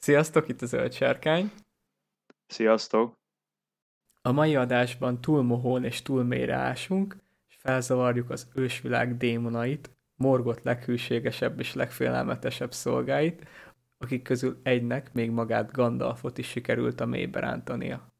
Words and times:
Sziasztok, 0.00 0.48
itt 0.48 0.62
a 0.62 0.66
Zöld 0.66 0.92
Sárkány. 0.92 1.52
Sziasztok. 2.46 3.18
A 4.22 4.32
mai 4.32 4.56
adásban 4.56 5.20
túl 5.20 5.42
mohón 5.42 5.84
és 5.84 6.02
túl 6.02 6.24
mélyre 6.24 6.54
ásunk, 6.54 7.16
és 7.48 7.56
felzavarjuk 7.58 8.30
az 8.30 8.48
ősvilág 8.54 9.16
démonait, 9.16 9.90
morgot 10.14 10.60
leghűségesebb 10.62 11.58
és 11.58 11.74
legfélelmetesebb 11.74 12.72
szolgáit, 12.72 13.48
akik 13.98 14.22
közül 14.22 14.60
egynek 14.62 15.12
még 15.12 15.30
magát 15.30 15.72
Gandalfot 15.72 16.38
is 16.38 16.48
sikerült 16.48 17.00
a 17.00 17.06
mélybe 17.06 17.40
rántania. 17.40 18.12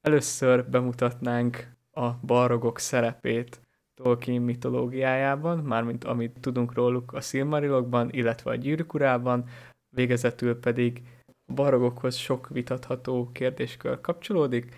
Először 0.00 0.70
bemutatnánk 0.70 1.76
a 1.90 2.10
barogok 2.12 2.78
szerepét 2.78 3.60
Tolkien 3.94 4.42
mitológiájában, 4.42 5.58
mármint 5.58 6.04
amit 6.04 6.40
tudunk 6.40 6.74
róluk 6.74 7.12
a 7.12 7.20
Silmarilokban, 7.20 8.10
illetve 8.10 8.50
a 8.50 8.54
Gyűrűk 8.54 8.94
urában, 8.94 9.48
végezetül 9.90 10.60
pedig 10.60 11.02
barogokhoz 11.46 12.16
sok 12.16 12.48
vitatható 12.48 13.30
kérdéskör 13.32 14.00
kapcsolódik, 14.00 14.74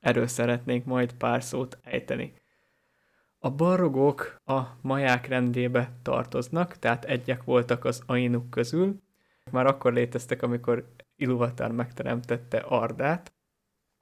erről 0.00 0.26
szeretnénk 0.26 0.84
majd 0.84 1.12
pár 1.12 1.42
szót 1.42 1.78
ejteni. 1.82 2.34
A 3.38 3.50
barogok 3.50 4.40
a 4.44 4.60
maják 4.80 5.26
rendébe 5.26 5.92
tartoznak, 6.02 6.78
tehát 6.78 7.04
egyek 7.04 7.44
voltak 7.44 7.84
az 7.84 8.02
ainuk 8.06 8.50
közül, 8.50 9.00
már 9.50 9.66
akkor 9.66 9.92
léteztek, 9.92 10.42
amikor 10.42 10.94
Iluvatar 11.16 11.70
megteremtette 11.72 12.58
Ardát. 12.58 13.32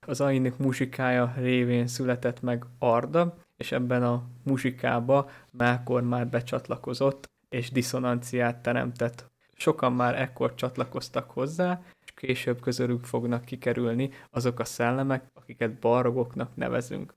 Az 0.07 0.21
ainuk 0.21 0.59
muzsikája 0.59 1.35
révén 1.37 1.87
született 1.87 2.41
meg 2.41 2.65
Arda, 2.79 3.37
és 3.57 3.73
ebben 3.73 4.03
a 4.03 4.25
muzsikába 4.45 5.31
Melkor 5.51 6.03
már 6.03 6.29
becsatlakozott, 6.29 7.31
és 7.49 7.71
diszonanciát 7.71 8.63
teremtett 8.63 9.30
sokan 9.61 9.93
már 9.93 10.21
ekkor 10.21 10.55
csatlakoztak 10.55 11.31
hozzá, 11.31 11.83
és 12.05 12.13
később 12.15 12.61
közülük 12.61 13.05
fognak 13.05 13.45
kikerülni 13.45 14.11
azok 14.31 14.59
a 14.59 14.65
szellemek, 14.65 15.31
akiket 15.35 15.79
barogoknak 15.79 16.57
nevezünk. 16.57 17.15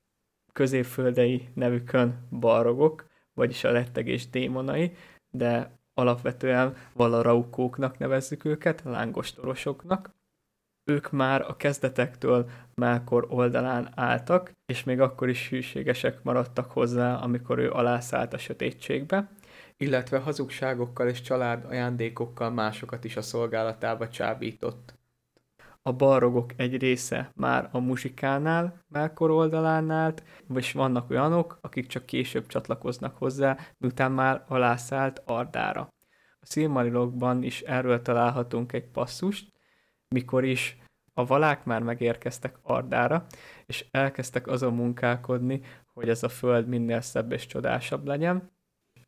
Középföldei 0.54 1.50
nevükön 1.54 2.28
barogok, 2.40 3.06
vagyis 3.34 3.64
a 3.64 3.72
lettegés 3.72 4.30
démonai, 4.30 4.96
de 5.30 5.78
alapvetően 5.94 6.76
valaraukóknak 6.94 7.98
nevezzük 7.98 8.46
őket, 8.46 8.82
lángostorosoknak. 8.84 10.12
Ők 10.84 11.12
már 11.12 11.42
a 11.42 11.58
kezdetektől 11.58 12.50
Melkor 12.76 13.26
oldalán 13.30 13.92
álltak, 13.96 14.52
és 14.66 14.84
még 14.84 15.00
akkor 15.00 15.30
is 15.30 15.50
hűségesek 15.50 16.24
maradtak 16.24 16.72
hozzá, 16.72 17.16
amikor 17.16 17.60
ő 17.60 17.72
alászállt 17.72 18.34
a 18.34 18.38
sötétségbe, 18.38 19.30
illetve 19.84 20.18
hazugságokkal 20.18 21.08
és 21.08 21.22
család 21.22 21.66
ajándékokkal 21.66 22.50
másokat 22.50 23.04
is 23.04 23.18
a 23.18 23.22
szolgálatába 23.22 24.10
csábított. 24.10 24.94
A 25.82 25.92
barogok 25.92 26.52
egy 26.56 26.78
része 26.78 27.32
már 27.36 27.70
a 27.72 27.80
muzsikánál, 27.80 28.84
Melkor 28.88 29.32
oldalán 29.32 29.90
állt, 29.90 30.24
vagy 30.48 30.72
vannak 30.74 31.10
olyanok, 31.10 31.58
akik 31.62 31.88
csak 31.88 32.06
később 32.06 32.48
csatlakoznak 32.48 33.18
hozzá, 33.18 33.58
miután 33.78 34.12
már 34.12 34.44
alászállt 34.48 35.22
Ardára. 35.26 35.94
A 36.40 36.46
Silmarilokban 36.46 37.44
is 37.44 37.62
erről 37.62 38.02
találhatunk 38.02 38.74
egy 38.74 38.88
passzust, 38.88 39.52
mikor 40.08 40.44
is 40.44 40.78
a 41.14 41.26
valák 41.26 41.66
már 41.66 41.82
megérkeztek 41.82 42.60
Ardára, 42.62 43.26
és 43.66 43.86
elkezdtek 43.92 44.48
azon 44.48 44.74
munkálkodni, 44.74 45.62
hogy 45.94 46.10
ez 46.10 46.24
a 46.24 46.30
föld 46.30 46.68
minél 46.68 47.02
szebb 47.02 47.32
és 47.32 47.46
csodásabb 47.46 48.06
legyen, 48.06 48.53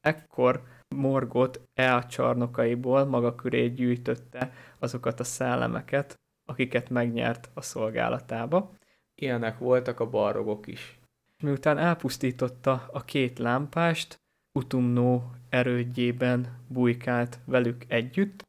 ekkor 0.05 0.63
Morgot 0.95 1.61
el 1.73 2.05
csarnokaiból 2.05 3.05
maga 3.05 3.35
köré 3.35 3.67
gyűjtötte 3.67 4.53
azokat 4.79 5.19
a 5.19 5.23
szellemeket, 5.23 6.19
akiket 6.45 6.89
megnyert 6.89 7.49
a 7.53 7.61
szolgálatába. 7.61 8.73
Ilyenek 9.15 9.57
voltak 9.57 9.99
a 9.99 10.09
barogok 10.09 10.67
is. 10.67 10.99
Miután 11.43 11.77
elpusztította 11.77 12.89
a 12.91 13.03
két 13.03 13.39
lámpást, 13.39 14.23
Utumnó 14.51 15.31
erődjében 15.49 16.65
bujkált 16.67 17.39
velük 17.45 17.85
együtt. 17.87 18.43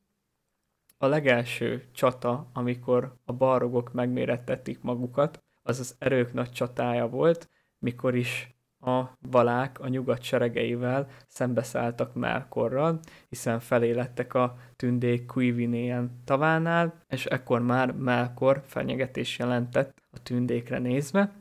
A 0.98 1.06
legelső 1.06 1.88
csata, 1.92 2.50
amikor 2.52 3.16
a 3.24 3.32
barogok 3.32 3.92
megmérettetik 3.92 4.82
magukat, 4.82 5.44
az 5.62 5.80
az 5.80 5.96
erők 5.98 6.32
nagy 6.32 6.50
csatája 6.50 7.08
volt, 7.08 7.48
mikor 7.78 8.14
is 8.14 8.55
a 8.86 9.16
valák 9.30 9.80
a 9.80 9.88
nyugat 9.88 10.22
seregeivel 10.22 11.08
szembeszálltak 11.26 12.14
Melkorral, 12.14 13.00
hiszen 13.28 13.60
felélettek 13.60 14.34
a 14.34 14.56
tündék 14.76 15.26
Kuivinéen 15.26 16.22
tavánál, 16.24 17.04
és 17.08 17.26
ekkor 17.26 17.62
már 17.62 17.92
Melkor 17.92 18.62
fenyegetés 18.66 19.38
jelentett 19.38 20.02
a 20.10 20.22
tündékre 20.22 20.78
nézve, 20.78 21.32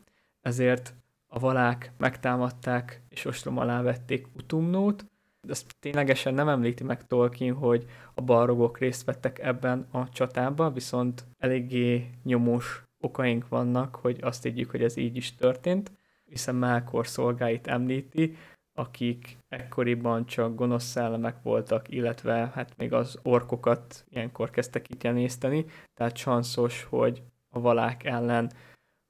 ezért 0.41 0.93
a 1.27 1.39
valák 1.39 1.91
megtámadták 1.97 3.01
és 3.09 3.25
ostrom 3.25 3.57
alá 3.57 3.81
vették 3.81 4.27
Utumnót, 4.35 5.05
de 5.41 5.51
ezt 5.51 5.75
ténylegesen 5.79 6.33
nem 6.33 6.49
említi 6.49 6.83
meg 6.83 7.07
Tolkien, 7.07 7.55
hogy 7.55 7.85
a 8.13 8.21
balrogok 8.21 8.77
részt 8.77 9.05
vettek 9.05 9.39
ebben 9.39 9.87
a 9.91 10.09
csatában, 10.09 10.73
viszont 10.73 11.25
eléggé 11.37 12.09
nyomós 12.23 12.83
okaink 12.99 13.47
vannak, 13.47 13.95
hogy 13.95 14.17
azt 14.21 14.43
higgyük, 14.43 14.71
hogy 14.71 14.83
ez 14.83 14.97
így 14.97 15.15
is 15.15 15.35
történt 15.35 15.91
hiszen 16.35 16.55
Melkor 16.55 17.07
szolgáit 17.07 17.67
említi, 17.67 18.37
akik 18.73 19.37
ekkoriban 19.49 20.25
csak 20.25 20.55
gonosz 20.55 20.83
szellemek 20.83 21.41
voltak, 21.41 21.89
illetve 21.89 22.51
hát 22.53 22.77
még 22.77 22.93
az 22.93 23.19
orkokat 23.23 24.05
ilyenkor 24.09 24.49
kezdtek 24.49 24.89
itt 24.89 25.03
jelészteni, 25.03 25.65
tehát 25.93 26.13
csanszos, 26.13 26.83
hogy 26.83 27.23
a 27.49 27.59
valák 27.59 28.03
ellen 28.03 28.51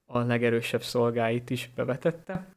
a 0.05 0.19
legerősebb 0.19 0.83
szolgáit 0.83 1.49
is 1.49 1.71
bevetette, 1.75 2.55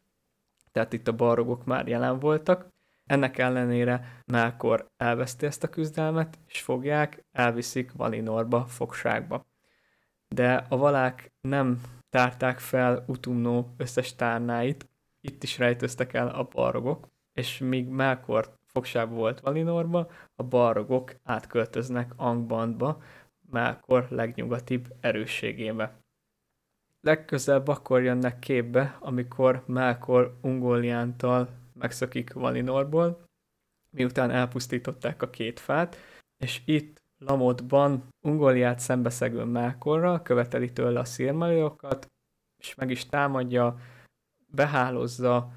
tehát 0.73 0.93
itt 0.93 1.09
a 1.09 1.17
barogok 1.17 1.65
már 1.65 1.89
jelen 1.89 2.19
voltak. 2.19 2.69
Ennek 3.07 3.39
ellenére 3.39 4.23
Melkor 4.27 4.87
elveszti 4.97 5.47
ezt 5.47 5.63
a 5.63 5.69
küzdelmet, 5.69 6.39
és 6.47 6.63
fogják, 6.63 7.25
elviszik 7.33 7.93
Valinorba, 7.93 8.67
fogságba. 8.67 9.47
De 10.35 10.67
a 10.69 10.77
valák 10.77 11.33
nem 11.41 11.81
tárták 12.09 12.59
fel 12.59 13.05
Utumnó 13.07 13.75
összes 13.77 14.15
tárnáit, 14.15 14.89
itt 15.21 15.43
is 15.43 15.59
rejtőztek 15.59 16.13
el 16.13 16.29
a 16.29 16.45
barogok, 16.45 17.09
és 17.33 17.59
míg 17.59 17.89
Melkor 17.89 18.57
fogságban 18.67 19.17
volt 19.17 19.41
Valinorba, 19.41 20.11
a 20.35 20.43
barogok 20.43 21.15
átköltöznek 21.25 22.13
Angbandba, 22.17 23.03
Melkor 23.51 24.07
legnyugatibb 24.11 24.89
erősségébe. 25.01 25.97
Legközelebb 27.01 27.69
akkor 27.69 28.03
jönnek 28.03 28.39
képbe, 28.39 28.97
amikor 29.01 29.63
Melkor 29.67 30.39
Ungoliántal 30.43 31.49
megszökik 31.73 32.33
Valinorból, 32.33 33.25
miután 33.91 34.31
elpusztították 34.31 35.23
a 35.23 35.31
két 35.31 35.61
fát, 35.61 35.97
és 36.45 36.63
itt 36.65 37.03
Lamotban 37.19 38.09
Ungoliát 38.21 38.79
szembeszegő 38.79 39.45
Melkorral 39.45 40.23
követeli 40.23 40.73
tőle 40.73 41.01
a 41.01 41.05
szírmalilokat, 41.05 42.07
és 42.57 42.75
meg 42.75 42.91
is 42.91 43.07
támadja, 43.07 43.79
behálozza, 44.47 45.53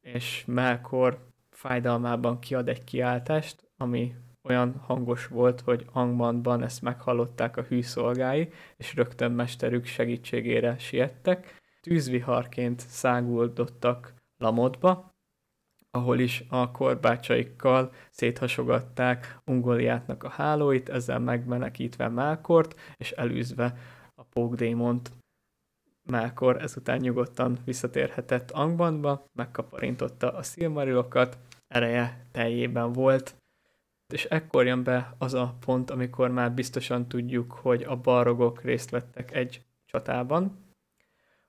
és 0.00 0.44
Melkor 0.46 1.26
fájdalmában 1.50 2.38
kiad 2.38 2.68
egy 2.68 2.84
kiáltást, 2.84 3.68
ami 3.76 4.14
olyan 4.42 4.76
hangos 4.76 5.26
volt, 5.26 5.60
hogy 5.60 5.86
Angmanban 5.92 6.62
ezt 6.62 6.82
meghallották 6.82 7.56
a 7.56 7.62
hűszolgái, 7.62 8.52
és 8.76 8.94
rögtön 8.94 9.32
mesterük 9.32 9.84
segítségére 9.84 10.78
siettek. 10.78 11.60
Tűzviharként 11.80 12.80
száguldottak 12.80 14.14
Lamotba, 14.38 15.15
ahol 15.96 16.18
is 16.18 16.44
a 16.48 16.70
korbácsaikkal 16.70 17.92
széthasogatták 18.10 19.38
Ungoliátnak 19.44 20.22
a 20.22 20.28
hálóit, 20.28 20.88
ezzel 20.88 21.18
megmenekítve 21.18 22.08
Melkort, 22.08 22.80
és 22.96 23.10
elűzve 23.10 23.76
a 24.14 24.22
pókdémont. 24.22 25.10
Melkor 26.02 26.62
ezután 26.62 26.98
nyugodtan 26.98 27.58
visszatérhetett 27.64 28.50
Angbandba, 28.50 29.24
megkaparintotta 29.32 30.32
a 30.32 30.42
szilmarilokat, 30.42 31.38
ereje 31.68 32.26
teljében 32.32 32.92
volt, 32.92 33.34
és 34.14 34.24
ekkor 34.24 34.66
jön 34.66 34.82
be 34.82 35.14
az 35.18 35.34
a 35.34 35.56
pont, 35.60 35.90
amikor 35.90 36.30
már 36.30 36.52
biztosan 36.52 37.08
tudjuk, 37.08 37.52
hogy 37.52 37.82
a 37.82 37.96
balrogok 37.96 38.62
részt 38.62 38.90
vettek 38.90 39.34
egy 39.34 39.62
csatában, 39.84 40.64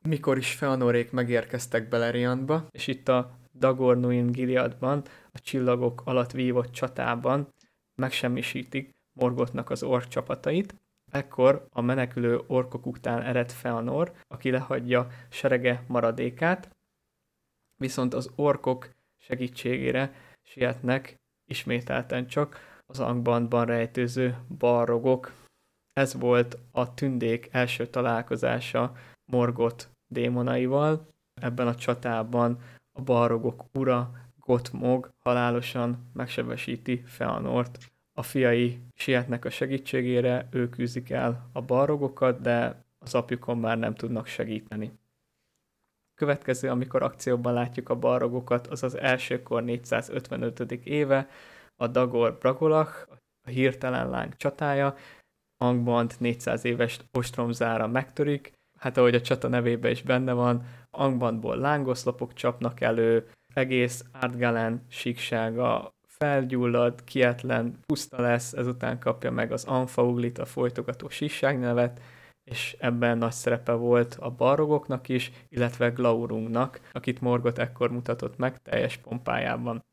mikor 0.08 0.38
is 0.38 0.54
Feanorék 0.54 1.12
megérkeztek 1.12 1.90
Beleriandba, 1.90 2.68
és 2.72 2.88
itt 2.88 3.08
a 3.08 3.38
Dagornuin 3.58 4.32
Gileadban, 4.32 5.04
a 5.32 5.40
csillagok 5.40 6.02
alatt 6.06 6.32
vívott 6.32 6.72
csatában 6.72 7.54
megsemmisítik 7.96 8.96
Morgotnak 9.14 9.70
az 9.70 9.84
ork 9.84 10.08
csapatait. 10.08 10.76
Ekkor 11.12 11.68
a 11.72 11.82
menekülő 11.82 12.42
orkok 12.48 12.86
után 12.86 13.22
ered 13.22 13.52
Feanor, 13.52 14.14
aki 14.28 14.52
lehagyja 14.52 15.08
serege 15.30 15.84
maradékát, 15.88 16.76
viszont 17.76 18.14
az 18.14 18.30
orkok 18.36 18.90
segítségére 19.18 20.14
sietnek 20.44 21.16
ismételten 21.46 22.28
csak 22.28 22.60
az 22.86 23.00
Angbandban 23.00 23.66
rejtőző 23.66 24.38
balrogok. 24.58 25.32
ez 25.94 26.14
volt 26.14 26.58
a 26.72 26.94
tündék 26.94 27.50
első 27.52 27.88
találkozása 27.88 28.96
Morgot 29.26 29.90
démonaival. 30.08 31.08
Ebben 31.42 31.68
a 31.68 31.76
csatában 31.76 32.60
a 32.98 33.02
balrogok 33.02 33.66
ura 33.74 34.12
Gotmog 34.40 35.14
halálosan 35.24 36.10
megsebesíti 36.14 37.02
Feanort. 37.06 37.92
A 38.14 38.24
fiai 38.24 38.80
sietnek 38.94 39.46
a 39.46 39.50
segítségére, 39.50 40.48
ők 40.52 40.70
küzdik 40.70 41.10
el 41.10 41.50
a 41.54 41.62
balrogokat, 41.62 42.42
de 42.42 42.84
az 43.00 43.16
apjukon 43.16 43.58
már 43.58 43.78
nem 43.78 43.96
tudnak 43.96 44.28
segíteni. 44.28 44.92
Következő, 46.16 46.70
amikor 46.70 47.04
akcióban 47.04 47.54
látjuk 47.54 47.90
a 47.90 47.96
balrogokat, 47.96 48.68
az 48.68 48.84
az 48.84 48.98
elsőkor 48.98 49.64
455. 49.64 50.60
éve, 50.72 51.30
a 51.76 51.88
Dagor 51.88 52.38
Bragolach, 52.38 53.08
a 53.46 53.50
hirtelen 53.50 54.10
láng 54.10 54.36
csatája, 54.36 54.96
Angband 55.58 56.16
400 56.20 56.66
éves 56.66 57.00
ostromzára 57.12 57.88
megtörik, 57.88 58.52
hát 58.80 58.98
ahogy 58.98 59.16
a 59.16 59.22
csata 59.22 59.48
nevében 59.48 59.92
is 59.92 60.02
benne 60.02 60.34
van, 60.34 60.66
Angbandból 60.98 61.58
lángoszlopok 61.58 62.34
csapnak 62.34 62.82
elő, 62.82 63.28
egész 63.54 64.04
Ardgalen 64.22 64.86
síksága 64.90 65.96
felgyullad, 66.08 67.04
kietlen, 67.04 67.80
puszta 67.86 68.22
lesz, 68.22 68.54
ezután 68.54 69.00
kapja 69.00 69.32
meg 69.32 69.52
az 69.52 69.64
Anfauglit, 69.64 70.38
a 70.38 70.46
folytogató 70.46 71.10
síkság 71.10 71.60
nevet, 71.60 72.02
és 72.44 72.76
ebben 72.80 73.18
nagy 73.18 73.32
szerepe 73.32 73.72
volt 73.72 74.18
a 74.20 74.32
barogoknak 74.32 75.10
is, 75.10 75.32
illetve 75.50 75.90
Glaurungnak, 75.90 76.80
akit 76.92 77.22
Morgot 77.22 77.60
ekkor 77.60 77.92
mutatott 77.92 78.38
meg 78.38 78.62
teljes 78.62 78.98
pompájában. 78.98 79.86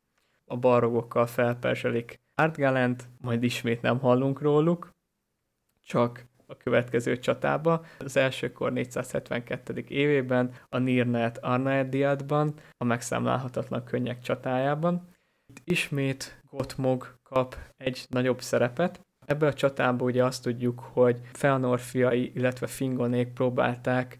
A 0.45 0.57
barogokkal 0.57 1.25
felperzselik 1.25 2.19
Ardgalent, 2.35 3.07
majd 3.21 3.43
ismét 3.43 3.81
nem 3.81 3.99
hallunk 3.99 4.41
róluk, 4.41 4.89
csak 5.85 6.25
a 6.47 6.57
következő 6.57 7.19
csatába. 7.19 7.85
Az 7.99 8.17
elsőkor 8.17 8.71
472. 8.73 9.83
évében 9.87 10.51
a 10.69 10.77
Nirnet 10.77 11.37
Arnaediadban, 11.37 12.53
a 12.77 12.83
megszámlálhatatlan 12.83 13.83
könnyek 13.83 14.19
csatájában. 14.19 15.09
Itt 15.45 15.61
ismét 15.63 16.41
Gotmog 16.49 17.15
kap 17.23 17.57
egy 17.77 18.05
nagyobb 18.09 18.41
szerepet. 18.41 19.01
Ebből 19.25 19.49
a 19.49 19.53
csatából 19.53 20.07
ugye 20.07 20.23
azt 20.23 20.43
tudjuk, 20.43 20.79
hogy 20.79 21.21
Feanor 21.33 21.79
fiai, 21.79 22.31
illetve 22.35 22.67
Fingonék 22.67 23.33
próbálták 23.33 24.17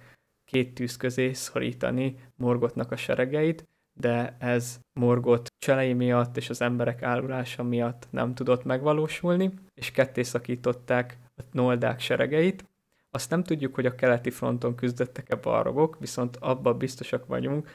két 0.52 0.74
tűz 0.74 0.98
közé 0.98 1.34
szorítani 1.34 2.16
Morgotnak 2.36 2.92
a 2.92 2.96
seregeit, 2.96 3.64
de 4.00 4.36
ez 4.40 4.80
Morgot 5.00 5.48
cselei 5.58 5.94
miatt 5.94 6.38
és 6.38 6.50
az 6.50 6.62
emberek 6.62 7.04
árulása 7.04 7.64
miatt 7.64 8.08
nem 8.10 8.34
tudott 8.34 8.64
megvalósulni, 8.64 9.54
és 9.74 9.92
ketté 9.92 10.24
szakították 10.24 11.18
a 11.38 11.42
noldák 11.52 12.00
seregeit. 12.00 12.66
Azt 13.12 13.30
nem 13.30 13.44
tudjuk, 13.44 13.76
hogy 13.76 13.86
a 13.86 13.96
keleti 13.96 14.30
fronton 14.30 14.76
küzdöttek-e 14.76 15.36
balrogok, 15.36 16.00
viszont 16.00 16.38
abban 16.40 16.78
biztosak 16.78 17.26
vagyunk, 17.26 17.70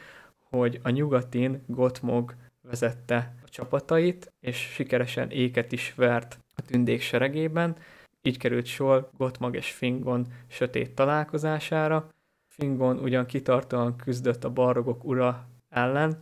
hogy 0.51 0.81
a 0.83 0.91
nyugatin 0.91 1.63
Gotmog 1.67 2.35
vezette 2.63 3.35
a 3.45 3.49
csapatait, 3.49 4.33
és 4.41 4.57
sikeresen 4.57 5.31
éket 5.31 5.73
is 5.73 5.95
vert 5.95 6.39
a 6.55 6.63
tündék 6.63 7.01
seregében. 7.01 7.77
Így 8.23 8.39
került 8.39 8.67
sor 8.67 9.11
Gotmog 9.17 9.57
és 9.57 9.73
Fingon 9.73 10.27
sötét 10.47 10.95
találkozására. 10.95 12.09
Fingon 12.47 12.99
ugyan 12.99 13.27
kitartóan 13.27 13.97
küzdött 13.97 14.45
a 14.45 14.51
balrogok 14.51 15.05
ura 15.05 15.49
ellen, 15.69 16.19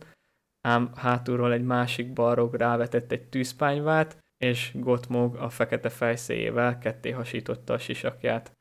ám 0.61 0.91
hátulról 0.95 1.53
egy 1.53 1.63
másik 1.63 2.13
balrog 2.13 2.53
rávetett 2.53 3.11
egy 3.11 3.29
tűzpányvát, 3.29 4.23
és 4.39 4.71
Gotmog 4.73 5.35
a 5.35 5.49
fekete 5.49 5.89
fejszéjével 5.89 6.77
ketté 6.77 7.09
hasította 7.09 7.73
a 7.73 7.77
sisakját. 7.77 8.57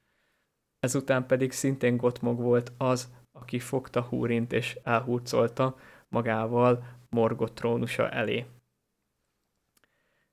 Ezután 0.80 1.26
pedig 1.26 1.52
szintén 1.52 1.96
Gotmog 1.96 2.40
volt 2.40 2.72
az, 2.78 3.12
aki 3.32 3.58
fogta 3.58 4.02
Húrint 4.02 4.52
és 4.52 4.78
elhurcolta 4.82 5.76
magával 6.08 6.84
Morgot 7.10 7.52
trónusa 7.52 8.10
elé. 8.10 8.46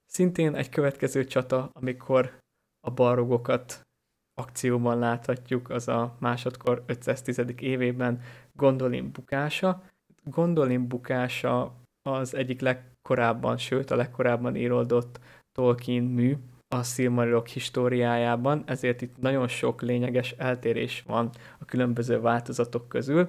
Szintén 0.06 0.56
egy 0.56 0.70
következő 0.70 1.26
csata, 1.26 1.70
amikor 1.74 2.38
a 2.80 2.92
balrogokat 2.92 3.86
akcióban 4.34 5.00
láthatjuk, 5.00 5.70
az 5.70 5.88
a 5.88 6.16
másodkor 6.20 6.84
510. 6.86 7.42
évében 7.60 8.22
Gondolin 8.54 9.12
bukása. 9.12 9.84
Gondolin 10.24 10.88
bukása 10.88 11.76
az 12.02 12.36
egyik 12.36 12.62
legkorábban, 12.62 13.58
sőt 13.58 13.92
a 13.92 13.96
legkorábban 13.96 14.56
íródott 14.56 15.20
Tolkien 15.56 16.04
mű 16.04 16.38
a 16.68 16.84
Silmarilok 16.84 17.48
históriájában, 17.48 18.64
ezért 18.66 19.02
itt 19.02 19.18
nagyon 19.18 19.48
sok 19.48 19.82
lényeges 19.82 20.32
eltérés 20.32 21.04
van 21.08 21.30
a 21.60 21.66
különböző 21.66 22.20
változatok 22.20 22.88
közül, 22.88 23.28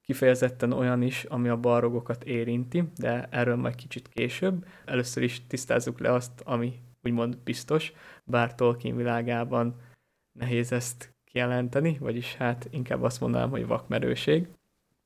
kifejezetten 0.00 0.72
olyan 0.72 1.02
is, 1.02 1.24
ami 1.24 1.48
a 1.48 1.56
balrogokat 1.56 2.24
érinti, 2.24 2.84
de 2.96 3.28
erről 3.30 3.56
majd 3.56 3.74
kicsit 3.74 4.08
később. 4.08 4.66
Először 4.84 5.22
is 5.22 5.46
tisztázzuk 5.46 6.00
le 6.00 6.12
azt, 6.12 6.40
ami 6.44 6.80
úgymond 7.02 7.38
biztos, 7.38 7.92
bár 8.24 8.54
Tolkien 8.54 8.96
világában 8.96 9.74
nehéz 10.32 10.72
ezt 10.72 11.14
kijelenteni, 11.24 11.96
vagyis 12.00 12.34
hát 12.34 12.68
inkább 12.70 13.02
azt 13.02 13.20
mondanám, 13.20 13.50
hogy 13.50 13.66
vakmerőség. 13.66 14.48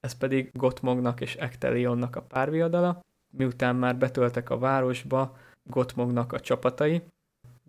Ez 0.00 0.12
pedig 0.12 0.50
Gottmognak 0.52 1.20
és 1.20 1.36
Ectelionnak 1.36 2.16
a 2.16 2.22
párviadala. 2.22 3.04
Miután 3.30 3.76
már 3.76 3.96
betöltek 3.96 4.50
a 4.50 4.58
városba, 4.58 5.36
Gottmognak 5.70 6.32
a 6.32 6.40
csapatai. 6.40 7.02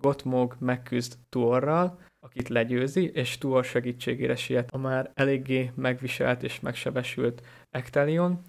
Gottmog 0.01 0.56
megküzd 0.60 1.18
Tuorral, 1.30 2.00
akit 2.19 2.50
legyőzi, 2.50 3.10
és 3.10 3.38
Tuor 3.38 3.63
segítségére 3.63 4.36
siet 4.36 4.72
a 4.72 4.78
már 4.78 5.12
eléggé 5.13 5.72
megviselt 5.75 6.44
és 6.44 6.60
megsebesült 6.60 7.42
Ectelion, 7.69 8.42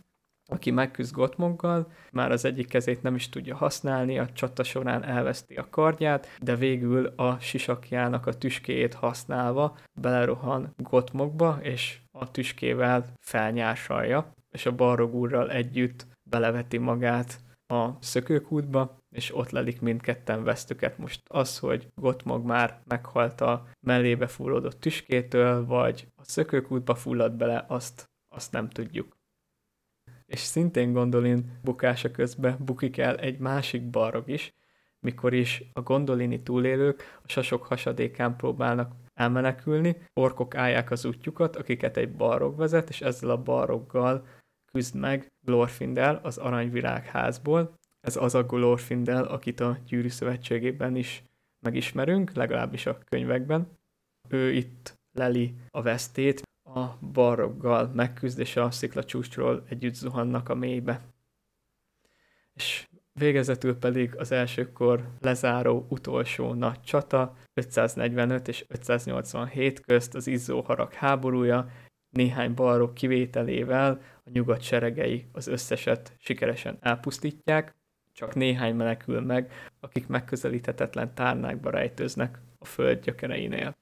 aki 0.46 0.70
megküzd 0.70 1.14
Gottmoggal, 1.14 1.93
már 2.12 2.30
az 2.30 2.45
egyik 2.45 2.68
kezét 2.68 3.02
nem 3.02 3.14
is 3.14 3.28
tudja 3.28 3.57
használni, 3.57 4.18
a 4.18 4.33
csata 4.33 4.62
során 4.62 5.04
elveszti 5.04 5.54
a 5.54 5.68
kardját, 5.71 6.28
de 6.40 6.57
végül 6.57 7.07
a 7.07 7.38
sisakjának 7.38 8.26
a 8.26 8.35
tüskéjét 8.35 8.95
használva 8.95 9.78
belerohan 10.00 10.75
Gottmogba, 10.76 11.59
és 11.62 11.99
a 12.11 12.30
tüskével 12.30 13.04
felnyársalja, 13.21 14.33
és 14.50 14.66
a 14.66 14.75
Balrog 14.75 15.14
úrral 15.14 15.50
együtt 15.50 16.07
beleveti 16.30 16.78
magát 16.78 17.40
a 17.75 17.99
szökőkútba, 18.00 19.02
és 19.11 19.35
ott 19.35 19.50
lelik 19.50 19.81
mindketten 19.81 20.45
vesztüket. 20.45 20.99
Most 20.99 21.23
az, 21.28 21.59
hogy 21.59 21.88
Gottmog 21.95 22.45
már 22.45 22.83
meghalt 22.85 23.40
a 23.40 23.66
mellébe 23.81 24.26
fulladott 24.26 24.81
tüskétől, 24.81 25.66
vagy 25.66 26.09
a 26.16 26.25
szökőkútba 26.25 26.95
fullad 26.95 27.33
bele, 27.33 27.64
azt, 27.69 28.11
azt 28.28 28.52
nem 28.52 28.69
tudjuk. 28.69 29.16
És 30.26 30.38
szintén 30.38 30.93
gondolin 30.93 31.59
bukása 31.62 32.11
közben 32.11 32.57
bukik 32.64 32.99
el 32.99 33.16
egy 33.16 33.38
másik 33.38 33.90
barog 33.90 34.28
is, 34.28 34.54
mikor 35.00 35.33
is 35.33 35.62
a 35.73 35.81
gondolini 35.81 36.43
túlélők 36.43 37.21
a 37.23 37.28
sasok 37.28 37.66
hasadékán 37.66 38.37
próbálnak 38.37 38.93
elmenekülni, 39.14 39.97
orkok 40.21 40.54
állják 40.54 40.90
az 40.90 41.04
útjukat, 41.04 41.57
akiket 41.57 41.97
egy 41.97 42.16
barog 42.16 42.57
vezet, 42.57 42.88
és 42.88 43.00
ezzel 43.00 43.31
a 43.31 43.43
baroggal 43.43 44.26
küzd 44.75 44.95
meg 44.95 45.33
Glorfindel 45.40 46.21
az 46.23 46.38
Aranyvirágházból, 46.38 47.78
ez 48.00 48.16
az 48.16 48.35
a 48.35 48.43
Glorfindel, 48.43 49.25
akit 49.25 49.61
a 49.61 49.78
Gyűrű 49.87 50.09
Szövetségében 50.09 50.97
is 50.97 51.23
megismerünk, 51.61 52.33
legalábbis 52.33 52.87
a 52.87 52.99
könyvekben. 52.99 53.78
Ő 54.28 54.52
itt 54.52 54.99
leli 55.12 55.54
a 55.71 55.83
vesztét, 55.83 56.43
a 56.64 56.87
baroggal 57.12 57.90
megküzd, 57.95 58.38
és 58.38 58.57
a 58.57 58.71
sziklacsúcsról 58.71 59.64
együtt 59.69 59.95
zuhannak 59.95 60.49
a 60.49 60.54
mélybe. 60.54 61.00
És 62.54 62.88
végezetül 63.12 63.78
pedig 63.78 64.16
az 64.16 64.33
elsőkor 64.33 65.09
lezáró 65.21 65.87
utolsó 65.88 66.54
nagy 66.54 66.81
csata, 66.81 67.37
545 67.54 68.49
és 68.49 68.64
587 68.69 69.81
közt 69.81 70.14
az 70.14 70.26
Izzó 70.26 70.61
harag 70.61 70.93
háborúja, 70.93 71.69
néhány 72.14 72.54
balrog 72.54 72.92
kivételével 72.92 74.00
a 74.25 74.30
nyugat 74.30 74.62
seregei 74.62 75.26
az 75.33 75.47
összeset 75.47 76.16
sikeresen 76.18 76.78
elpusztítják, 76.80 77.75
csak 78.12 78.35
néhány 78.35 78.75
menekül 78.75 79.21
meg, 79.21 79.52
akik 79.80 80.06
megközelíthetetlen 80.06 81.14
tárnákba 81.14 81.71
rejtőznek 81.71 82.38
a 82.59 82.64
föld 82.64 83.04
gyökereinél. 83.04 83.76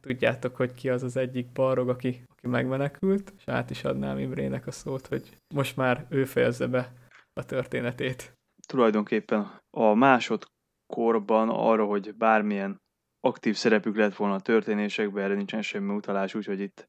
Tudjátok, 0.00 0.56
hogy 0.56 0.74
ki 0.74 0.88
az 0.88 1.02
az 1.02 1.16
egyik 1.16 1.52
balrog, 1.52 1.88
aki, 1.88 2.22
aki 2.36 2.46
megmenekült, 2.46 3.32
és 3.36 3.42
át 3.46 3.70
is 3.70 3.84
adnám 3.84 4.18
Imrének 4.18 4.66
a 4.66 4.70
szót, 4.70 5.06
hogy 5.06 5.36
most 5.54 5.76
már 5.76 6.06
ő 6.08 6.24
fejezze 6.24 6.66
be 6.66 6.92
a 7.32 7.44
történetét. 7.44 8.32
Tulajdonképpen 8.66 9.60
a 9.70 9.94
másodkorban 9.94 11.48
arra, 11.48 11.84
hogy 11.84 12.14
bármilyen 12.14 12.80
aktív 13.20 13.56
szerepük 13.56 13.96
lett 13.96 14.16
volna 14.16 14.34
a 14.34 14.40
történésekben, 14.40 15.24
erre 15.24 15.34
nincsen 15.34 15.62
semmi 15.62 15.94
utalás, 15.94 16.34
úgyhogy 16.34 16.60
itt 16.60 16.88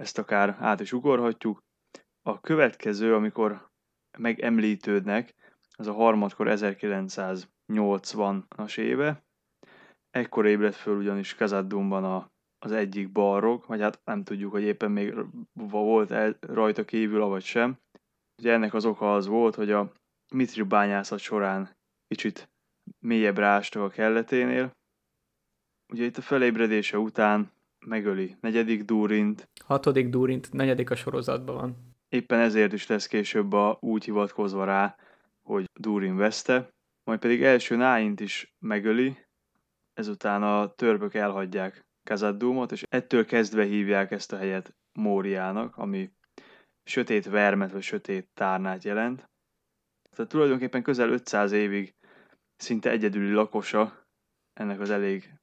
ezt 0.00 0.18
akár 0.18 0.56
át 0.60 0.80
is 0.80 0.92
ugorhatjuk. 0.92 1.62
A 2.22 2.40
következő, 2.40 3.14
amikor 3.14 3.68
megemlítődnek, 4.18 5.34
az 5.76 5.86
a 5.86 5.92
harmadkor 5.92 6.46
1980-as 6.50 8.78
éve. 8.78 9.22
Ekkor 10.10 10.46
ébredt 10.46 10.74
föl 10.74 10.96
ugyanis 10.96 11.34
Kazaddumban 11.34 12.04
a, 12.04 12.30
az 12.58 12.72
egyik 12.72 13.12
balrog, 13.12 13.64
vagy 13.66 13.80
hát 13.80 14.00
nem 14.04 14.24
tudjuk, 14.24 14.50
hogy 14.50 14.62
éppen 14.62 14.90
még 14.90 15.14
volt 15.52 16.10
el, 16.10 16.36
rajta 16.40 16.84
kívül, 16.84 17.24
vagy 17.24 17.44
sem. 17.44 17.78
Ugye 18.38 18.52
ennek 18.52 18.74
az 18.74 18.84
oka 18.84 19.14
az 19.14 19.26
volt, 19.26 19.54
hogy 19.54 19.70
a 19.70 19.92
Mitri 20.34 20.62
bányászat 20.62 21.18
során 21.18 21.76
kicsit 22.06 22.50
mélyebb 22.98 23.38
ástak 23.38 23.82
a 23.82 23.88
kelleténél. 23.88 24.76
Ugye 25.92 26.04
itt 26.04 26.16
a 26.16 26.22
felébredése 26.22 26.98
után 26.98 27.50
megöli 27.86 28.36
negyedik 28.40 28.84
Durint. 28.84 29.48
Hatodik 29.64 30.08
Durint, 30.08 30.52
negyedik 30.52 30.90
a 30.90 30.96
sorozatban 30.96 31.54
van. 31.54 31.76
Éppen 32.08 32.40
ezért 32.40 32.72
is 32.72 32.86
lesz 32.86 33.06
később 33.06 33.52
a, 33.52 33.78
úgy 33.80 34.04
hivatkozva 34.04 34.64
rá, 34.64 34.96
hogy 35.42 35.64
Durin 35.80 36.16
veszte. 36.16 36.68
Majd 37.04 37.20
pedig 37.20 37.42
első 37.42 37.76
Náint 37.76 38.20
is 38.20 38.54
megöli, 38.58 39.16
ezután 39.94 40.42
a 40.42 40.74
törbök 40.74 41.14
elhagyják 41.14 41.86
Kazaddumot, 42.04 42.72
és 42.72 42.82
ettől 42.88 43.24
kezdve 43.24 43.64
hívják 43.64 44.10
ezt 44.10 44.32
a 44.32 44.36
helyet 44.36 44.76
Móriának, 44.92 45.76
ami 45.76 46.10
sötét 46.84 47.24
vermet 47.24 47.72
vagy 47.72 47.82
sötét 47.82 48.28
tárnát 48.34 48.84
jelent. 48.84 49.30
Tehát 50.10 50.30
tulajdonképpen 50.30 50.82
közel 50.82 51.10
500 51.10 51.52
évig 51.52 51.94
szinte 52.56 52.90
egyedüli 52.90 53.32
lakosa 53.32 54.06
ennek 54.52 54.80
az 54.80 54.90
elég, 54.90 55.34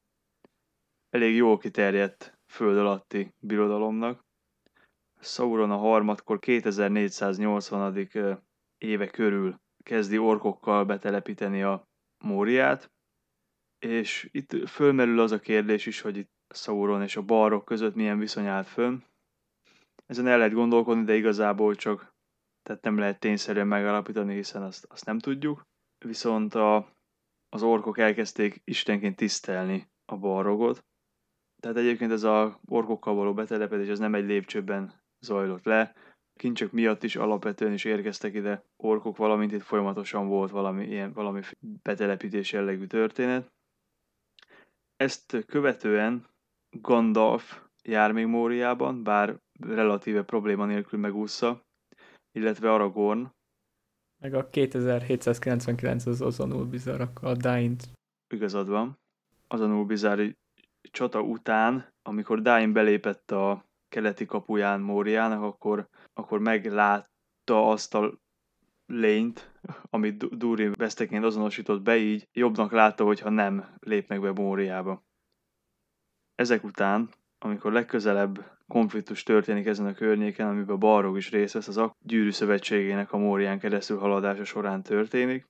elég 1.16 1.36
jól 1.36 1.58
kiterjedt 1.58 2.40
föld 2.46 2.78
alatti 2.78 3.34
birodalomnak. 3.40 4.26
Sauron 5.20 5.72
a 5.72 5.78
harmadkor 5.78 6.40
2480. 6.40 8.10
éve 8.78 9.08
körül 9.08 9.56
kezdi 9.84 10.18
orkokkal 10.18 10.86
betelepíteni 10.86 11.64
a 11.64 11.88
Móriát, 12.24 12.92
és 13.80 14.30
itt 14.32 14.70
fölmerül 14.70 15.20
az 15.20 15.32
a 15.32 15.40
kérdés 15.40 15.86
is, 15.86 16.02
hogy 16.02 16.18
itt 16.18 16.32
Sauron 16.54 17.02
és 17.02 17.16
a 17.16 17.22
Balrog 17.22 17.64
között 17.64 17.96
milyen 17.96 18.20
viszony 18.20 18.46
állt 18.46 18.68
fönn. 18.68 18.98
Ezen 20.06 20.28
el 20.28 20.38
lehet 20.38 20.54
gondolkodni, 20.54 21.04
de 21.04 21.16
igazából 21.16 21.76
csak 21.76 22.14
tehát 22.64 22.82
nem 22.82 22.98
lehet 22.98 23.20
tényszerűen 23.20 23.68
megalapítani, 23.68 24.36
hiszen 24.36 24.62
azt, 24.62 24.86
azt 24.90 25.06
nem 25.06 25.20
tudjuk. 25.20 25.68
Viszont 26.06 26.56
a, 26.56 26.76
az 27.50 27.64
orkok 27.64 27.98
elkezdték 27.98 28.62
istenként 28.64 29.16
tisztelni 29.16 29.88
a 30.06 30.18
balrogot. 30.18 30.86
Tehát 31.66 31.80
egyébként 31.80 32.12
ez 32.12 32.24
a 32.24 32.60
orkokkal 32.66 33.16
való 33.16 33.34
betelepedés 33.34 33.88
ez 33.88 34.00
nem 34.00 34.16
egy 34.16 34.26
lépcsőben 34.26 34.94
zajlott 35.20 35.64
le. 35.64 35.94
Kincsök 36.40 36.72
miatt 36.72 37.04
is 37.04 37.16
alapvetően 37.16 37.74
is 37.74 37.84
érkeztek 37.84 38.34
ide 38.34 38.64
orkok, 38.78 39.18
valamint 39.18 39.52
itt 39.52 39.62
folyamatosan 39.62 40.28
volt 40.28 40.52
valami, 40.52 40.86
ilyen, 40.86 41.14
valami 41.14 41.42
betelepítés 41.84 42.52
jellegű 42.52 42.86
történet. 42.86 43.52
Ezt 44.96 45.46
követően 45.46 46.28
Gandalf 46.82 47.62
jár 47.84 48.12
még 48.12 48.26
Móriában, 48.26 49.04
bár 49.04 49.40
relatíve 49.60 50.24
probléma 50.24 50.66
nélkül 50.66 51.00
megúszza, 51.00 51.62
illetve 52.32 52.74
Aragorn. 52.74 53.32
Meg 54.22 54.34
a 54.34 54.50
2799 54.50 56.06
az 56.06 56.22
Ozanul 56.22 56.66
Bizarr, 56.66 57.02
a 57.22 57.34
Dain. 57.34 57.76
Igazad 58.34 58.68
van. 58.68 58.98
Ozanul 59.48 59.86
Bizarr 59.86 60.30
csata 60.92 61.22
után, 61.22 61.94
amikor 62.02 62.42
Dain 62.42 62.74
belépett 62.74 63.32
a 63.32 63.66
keleti 63.90 64.26
kapuján 64.26 64.82
Móriának, 64.82 65.42
akkor, 65.42 65.88
akkor 66.14 66.40
meglátta 66.40 67.70
azt 67.70 67.94
a 67.94 68.20
lényt, 68.86 69.52
amit 69.90 70.38
Durin 70.38 70.72
veszteként 70.78 71.24
azonosított 71.24 71.82
be, 71.82 71.98
így 71.98 72.28
jobbnak 72.32 72.72
látta, 72.72 73.04
hogyha 73.04 73.30
nem 73.30 73.78
lépnek 73.80 74.22
be 74.22 74.32
Móriába. 74.32 75.04
Ezek 76.36 76.64
után, 76.64 77.10
amikor 77.40 77.72
legközelebb 77.72 78.54
konfliktus 78.68 79.24
történik 79.24 79.66
ezen 79.66 79.86
a 79.86 79.94
környéken, 79.94 80.48
amiben 80.48 80.80
Balrog 80.80 81.18
is 81.18 81.32
részt 81.32 81.54
vesz, 81.54 81.68
az 81.68 81.78
a 81.78 81.96
gyűrű 82.00 82.32
szövetségének 82.32 83.12
a 83.12 83.18
Mórián 83.18 83.60
keresztül 83.60 83.98
haladása 83.98 84.44
során 84.44 84.84
történik. 84.84 85.48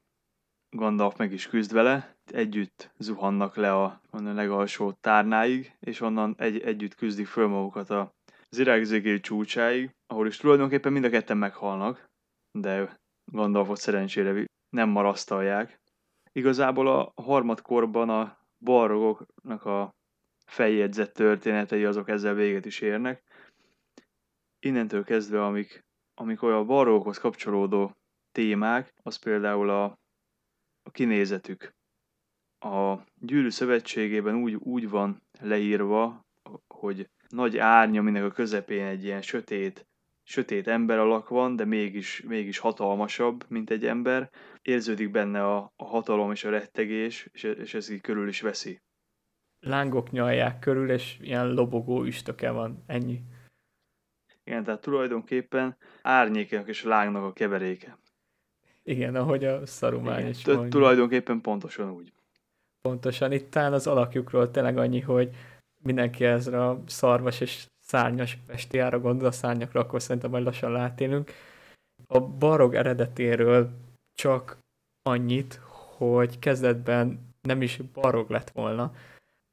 Gandalf 0.75 1.17
meg 1.17 1.31
is 1.31 1.47
küzd 1.47 1.73
vele, 1.73 2.15
együtt 2.25 2.91
zuhannak 2.97 3.55
le 3.55 3.73
a, 3.73 4.01
a 4.09 4.21
legalsó 4.21 4.91
tárnáig, 4.91 5.75
és 5.79 6.01
onnan 6.01 6.35
egy, 6.37 6.61
együtt 6.61 6.95
küzdik 6.95 7.27
föl 7.27 7.47
magukat 7.47 7.89
a 7.89 8.13
Zirák 8.49 9.19
csúcsáig, 9.21 9.95
ahol 10.07 10.27
is 10.27 10.37
tulajdonképpen 10.37 10.91
mind 10.91 11.05
a 11.05 11.09
ketten 11.09 11.37
meghalnak, 11.37 12.09
de 12.51 12.97
Gandalfot 13.25 13.77
szerencsére 13.77 14.45
nem 14.69 14.89
marasztalják. 14.89 15.79
Igazából 16.31 16.87
a 16.87 17.11
harmadkorban 17.21 18.09
a 18.09 18.37
balrogoknak 18.59 19.65
a 19.65 19.95
feljegyzett 20.45 21.13
történetei 21.13 21.85
azok 21.85 22.09
ezzel 22.09 22.33
véget 22.33 22.65
is 22.65 22.79
érnek. 22.79 23.23
Innentől 24.59 25.03
kezdve, 25.03 25.45
amik, 25.45 25.85
amik 26.13 26.43
olyan 26.43 26.65
balrogokhoz 26.65 27.17
kapcsolódó 27.17 27.91
témák, 28.31 28.93
az 29.03 29.15
például 29.15 29.69
a, 29.69 29.97
a 30.85 30.91
kinézetük. 30.91 31.73
A 32.59 32.95
gyűrű 33.19 33.49
szövetségében 33.49 34.35
úgy, 34.35 34.53
úgy 34.53 34.89
van 34.89 35.21
leírva, 35.39 36.25
hogy 36.67 37.09
nagy 37.29 37.57
árnya, 37.57 37.99
aminek 37.99 38.23
a 38.23 38.31
közepén 38.31 38.85
egy 38.85 39.03
ilyen 39.03 39.21
sötét, 39.21 39.87
sötét 40.23 40.67
ember 40.67 40.97
alak 40.97 41.29
van, 41.29 41.55
de 41.55 41.65
mégis, 41.65 42.21
mégis 42.21 42.57
hatalmasabb, 42.57 43.45
mint 43.47 43.69
egy 43.69 43.85
ember. 43.85 44.29
Érződik 44.61 45.11
benne 45.11 45.45
a, 45.45 45.73
a 45.75 45.85
hatalom 45.85 46.31
és 46.31 46.43
a 46.43 46.49
rettegés, 46.49 47.29
és, 47.31 47.43
és 47.43 47.73
ez 47.73 47.89
így 47.89 48.01
körül 48.01 48.27
is 48.27 48.41
veszi. 48.41 48.81
Lángok 49.59 50.11
nyalják 50.11 50.59
körül, 50.59 50.89
és 50.91 51.17
ilyen 51.21 51.53
lobogó 51.53 52.03
üstöke 52.03 52.51
van, 52.51 52.83
ennyi. 52.87 53.21
Igen, 54.43 54.63
tehát 54.63 54.81
tulajdonképpen 54.81 55.77
árnyéknak 56.01 56.67
és 56.67 56.83
lángnak 56.83 57.23
a 57.23 57.33
keveréke. 57.33 57.97
Igen, 58.87 59.15
ahogy 59.15 59.45
a 59.45 59.65
szarumány 59.65 60.27
is 60.27 60.45
mondja. 60.45 60.69
Tulajdonképpen 60.69 61.41
pontosan 61.41 61.91
úgy. 61.91 62.13
Pontosan. 62.81 63.31
Itt 63.31 63.51
talán 63.51 63.73
az 63.73 63.87
alakjukról 63.87 64.51
tényleg 64.51 64.77
annyi, 64.77 64.99
hogy 64.99 65.29
mindenki 65.83 66.25
ezre 66.25 66.65
a 66.65 66.81
szarvas 66.85 67.39
és 67.41 67.65
szárnyas 67.79 68.37
bestiára 68.47 68.99
gondol, 68.99 69.27
a 69.27 69.31
szárnyakra, 69.31 69.79
akkor 69.79 70.01
szerintem 70.01 70.31
majd 70.31 70.43
lassan 70.43 70.71
látélünk. 70.71 71.31
A 72.07 72.19
barog 72.19 72.75
eredetéről 72.75 73.69
csak 74.13 74.57
annyit, 75.01 75.59
hogy 75.97 76.39
kezdetben 76.39 77.33
nem 77.41 77.61
is 77.61 77.77
barog 77.93 78.29
lett 78.29 78.49
volna. 78.49 78.83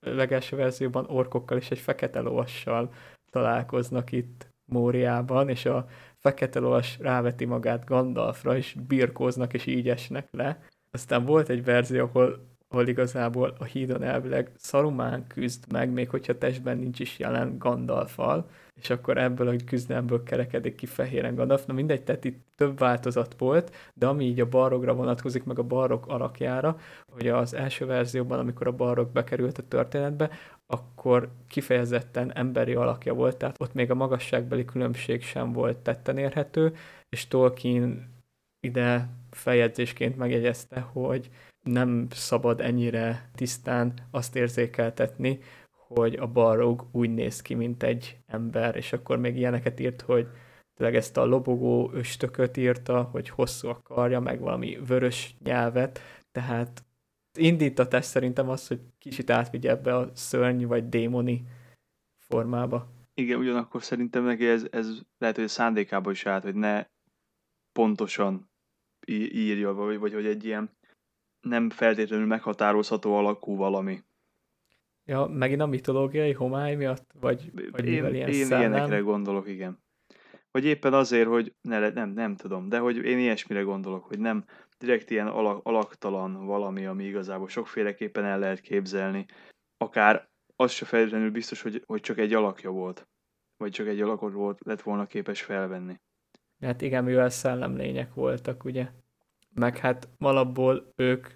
A 0.06 0.08
legelső 0.08 0.56
verzióban 0.56 1.06
orkokkal 1.08 1.58
és 1.58 1.70
egy 1.70 1.78
fekete 1.78 2.20
lovassal 2.20 2.92
találkoznak 3.30 4.12
itt 4.12 4.46
Móriában, 4.64 5.48
és 5.48 5.66
a 5.66 5.88
fekete 6.22 6.58
lovas 6.58 6.98
ráveti 6.98 7.44
magát 7.44 7.84
Gandalfra, 7.84 8.56
és 8.56 8.76
birkóznak, 8.86 9.52
és 9.52 9.66
így 9.66 9.88
esnek 9.88 10.28
le. 10.30 10.60
Aztán 10.90 11.24
volt 11.24 11.48
egy 11.48 11.64
verzió, 11.64 12.04
ahol 12.04 12.51
ahol 12.72 12.88
igazából 12.88 13.54
a 13.58 13.64
hídon 13.64 14.02
elvileg 14.02 14.50
Szarumán 14.56 15.26
küzd 15.26 15.72
meg, 15.72 15.90
még 15.90 16.08
hogyha 16.08 16.38
testben 16.38 16.78
nincs 16.78 17.00
is 17.00 17.18
jelen 17.18 17.58
Gandalfal, 17.58 18.48
és 18.80 18.90
akkor 18.90 19.18
ebből 19.18 19.48
a 19.48 19.54
küzdelemből 19.66 20.22
kerekedik 20.22 20.74
ki 20.74 20.86
fehéren 20.86 21.34
Gandalf. 21.34 21.66
Na 21.66 21.72
mindegy, 21.72 22.02
tehát 22.02 22.24
itt 22.24 22.46
több 22.54 22.78
változat 22.78 23.34
volt, 23.38 23.74
de 23.94 24.06
ami 24.06 24.24
így 24.24 24.40
a 24.40 24.48
barrogra 24.48 24.94
vonatkozik, 24.94 25.44
meg 25.44 25.58
a 25.58 25.62
barrok 25.62 26.06
alakjára, 26.06 26.78
hogy 27.10 27.28
az 27.28 27.54
első 27.54 27.86
verzióban, 27.86 28.38
amikor 28.38 28.66
a 28.66 28.72
barrok 28.72 29.12
bekerült 29.12 29.58
a 29.58 29.68
történetbe, 29.68 30.30
akkor 30.66 31.28
kifejezetten 31.48 32.32
emberi 32.34 32.74
alakja 32.74 33.14
volt, 33.14 33.36
tehát 33.36 33.60
ott 33.60 33.74
még 33.74 33.90
a 33.90 33.94
magasságbeli 33.94 34.64
különbség 34.64 35.22
sem 35.22 35.52
volt 35.52 35.78
tetten 35.78 36.18
érhető, 36.18 36.74
és 37.08 37.28
Tolkien 37.28 38.10
ide 38.66 39.08
feljegyzésként 39.30 40.16
megjegyezte, 40.16 40.80
hogy 40.80 41.30
nem 41.62 42.06
szabad 42.10 42.60
ennyire 42.60 43.30
tisztán 43.34 43.94
azt 44.10 44.36
érzékeltetni, 44.36 45.38
hogy 45.70 46.14
a 46.14 46.26
balrog 46.26 46.86
úgy 46.92 47.14
néz 47.14 47.42
ki, 47.42 47.54
mint 47.54 47.82
egy 47.82 48.18
ember, 48.26 48.76
és 48.76 48.92
akkor 48.92 49.18
még 49.18 49.36
ilyeneket 49.36 49.80
írt, 49.80 50.00
hogy 50.00 50.28
tényleg 50.74 50.96
ezt 50.96 51.16
a 51.16 51.24
lobogó 51.24 51.90
östököt 51.92 52.56
írta, 52.56 53.02
hogy 53.02 53.28
hosszú 53.28 53.68
a 53.68 53.82
karja, 53.82 54.20
meg 54.20 54.40
valami 54.40 54.78
vörös 54.86 55.34
nyelvet, 55.42 56.00
tehát 56.32 56.84
indítatás 57.38 58.04
szerintem 58.04 58.48
az, 58.48 58.66
hogy 58.66 58.80
kicsit 58.98 59.30
átvigye 59.30 59.70
ebbe 59.70 59.96
a 59.96 60.10
szörny 60.14 60.64
vagy 60.64 60.88
démoni 60.88 61.44
formába. 62.18 62.88
Igen, 63.14 63.38
ugyanakkor 63.38 63.82
szerintem 63.82 64.24
neki 64.24 64.46
ez, 64.46 64.66
ez 64.70 64.88
lehet, 65.18 65.36
hogy 65.36 65.44
a 65.44 65.48
szándékába 65.48 66.10
is 66.10 66.26
állt, 66.26 66.42
hogy 66.42 66.54
ne 66.54 66.86
pontosan 67.72 68.50
írja, 69.06 69.72
vagy, 69.72 69.98
vagy 69.98 70.12
hogy 70.12 70.26
egy 70.26 70.44
ilyen 70.44 70.70
nem 71.42 71.70
feltétlenül 71.70 72.26
meghatározható 72.26 73.16
alakú 73.16 73.56
valami. 73.56 74.02
Ja, 75.04 75.26
megint 75.26 75.60
a 75.60 75.66
mitológiai 75.66 76.32
homály 76.32 76.74
miatt? 76.74 77.10
Vagy, 77.20 77.52
vagy 77.70 77.86
én, 77.86 77.92
mivel 77.92 78.14
ilyen 78.14 78.28
én 78.28 78.46
ilyenekre 78.46 78.98
gondolok, 78.98 79.48
igen. 79.48 79.82
Vagy 80.50 80.64
éppen 80.64 80.94
azért, 80.94 81.28
hogy 81.28 81.54
ne, 81.60 81.88
nem, 81.88 82.10
nem 82.10 82.36
tudom, 82.36 82.68
de 82.68 82.78
hogy 82.78 82.96
én 82.96 83.18
ilyesmire 83.18 83.60
gondolok, 83.60 84.04
hogy 84.04 84.18
nem 84.18 84.44
direkt 84.78 85.10
ilyen 85.10 85.26
alak, 85.26 85.66
alaktalan 85.66 86.46
valami, 86.46 86.86
ami 86.86 87.04
igazából 87.04 87.48
sokféleképpen 87.48 88.24
el 88.24 88.38
lehet 88.38 88.60
képzelni. 88.60 89.26
Akár 89.76 90.28
az 90.56 90.70
se 90.70 90.84
feltétlenül 90.84 91.30
biztos, 91.30 91.62
hogy, 91.62 91.82
hogy 91.86 92.00
csak 92.00 92.18
egy 92.18 92.34
alakja 92.34 92.70
volt, 92.70 93.08
vagy 93.56 93.70
csak 93.70 93.86
egy 93.86 94.00
alakot 94.00 94.32
volt, 94.32 94.58
lett 94.64 94.82
volna 94.82 95.06
képes 95.06 95.42
felvenni. 95.42 96.00
Hát 96.60 96.82
igen, 96.82 97.04
mivel 97.04 97.28
szellemlények 97.28 98.14
voltak, 98.14 98.64
ugye? 98.64 98.88
Meg 99.54 99.78
hát 99.78 100.08
alapból 100.18 100.92
ők 100.96 101.28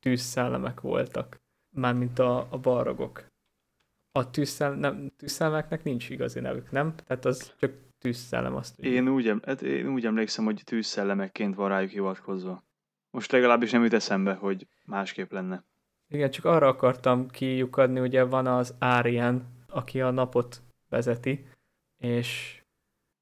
tűzszellemek 0.00 0.80
voltak, 0.80 1.36
mármint 1.74 2.18
a, 2.18 2.52
a 2.52 2.58
barogok. 2.58 3.26
A 4.12 4.30
tűzszell, 4.30 4.74
nem, 4.74 5.12
tűzszellemeknek 5.16 5.82
nincs 5.82 6.10
igazi 6.10 6.40
nevük, 6.40 6.70
nem? 6.70 6.94
Tehát 6.94 7.24
az 7.24 7.54
csak 7.58 7.72
tűzszellem 7.98 8.54
azt. 8.54 8.78
Én 8.78 9.08
úgy, 9.08 9.34
hát 9.44 9.62
én 9.62 9.88
úgy 9.88 10.06
emlékszem, 10.06 10.44
hogy 10.44 10.62
tűzszellemekként 10.64 11.54
van 11.54 11.68
rájuk 11.68 11.90
hivatkozva. 11.90 12.62
Most 13.10 13.32
legalábbis 13.32 13.70
nem 13.70 13.82
jut 13.82 13.92
eszembe, 13.92 14.34
hogy 14.34 14.66
másképp 14.84 15.32
lenne. 15.32 15.64
Igen, 16.08 16.30
csak 16.30 16.44
arra 16.44 16.66
akartam 16.66 17.28
kiukadni, 17.28 18.00
ugye 18.00 18.24
van 18.24 18.46
az 18.46 18.74
Árien, 18.78 19.46
aki 19.66 20.00
a 20.00 20.10
napot 20.10 20.62
vezeti, 20.88 21.46
és... 21.96 22.60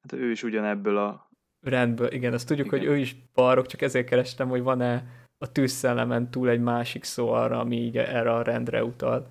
Hát 0.01 0.13
ő 0.13 0.31
is 0.31 0.43
ugyanebből 0.43 0.97
a... 0.97 1.26
Rendből, 1.67 2.13
igen, 2.13 2.33
azt 2.33 2.47
tudjuk, 2.47 2.67
igen. 2.67 2.79
hogy 2.79 2.89
ő 2.89 2.97
is 2.97 3.17
barok, 3.35 3.67
csak 3.67 3.83
ezért 3.83 4.09
kerestem, 4.09 4.49
hogy 4.49 4.63
van-e 4.63 5.05
a 5.39 5.53
tűzszellemen 5.53 6.31
túl 6.31 6.49
egy 6.49 6.61
másik 6.61 7.05
szó 7.05 7.29
arra, 7.29 7.61
ami 7.61 7.77
így 7.77 7.97
erre 7.97 8.33
a 8.33 8.43
rendre 8.43 8.85
utal. 8.85 9.27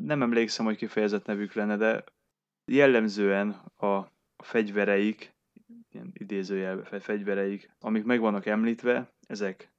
Nem 0.00 0.22
emlékszem, 0.22 0.64
hogy 0.64 0.76
kifejezett 0.76 1.26
nevük 1.26 1.52
lenne, 1.52 1.76
de 1.76 2.04
jellemzően 2.72 3.50
a 3.76 4.12
fegyvereik, 4.42 5.36
ilyen 5.88 6.10
idézőjelben 6.12 7.00
fegyvereik, 7.00 7.70
amik 7.78 8.04
meg 8.04 8.20
vannak 8.20 8.46
említve, 8.46 9.12
ezek 9.26 9.72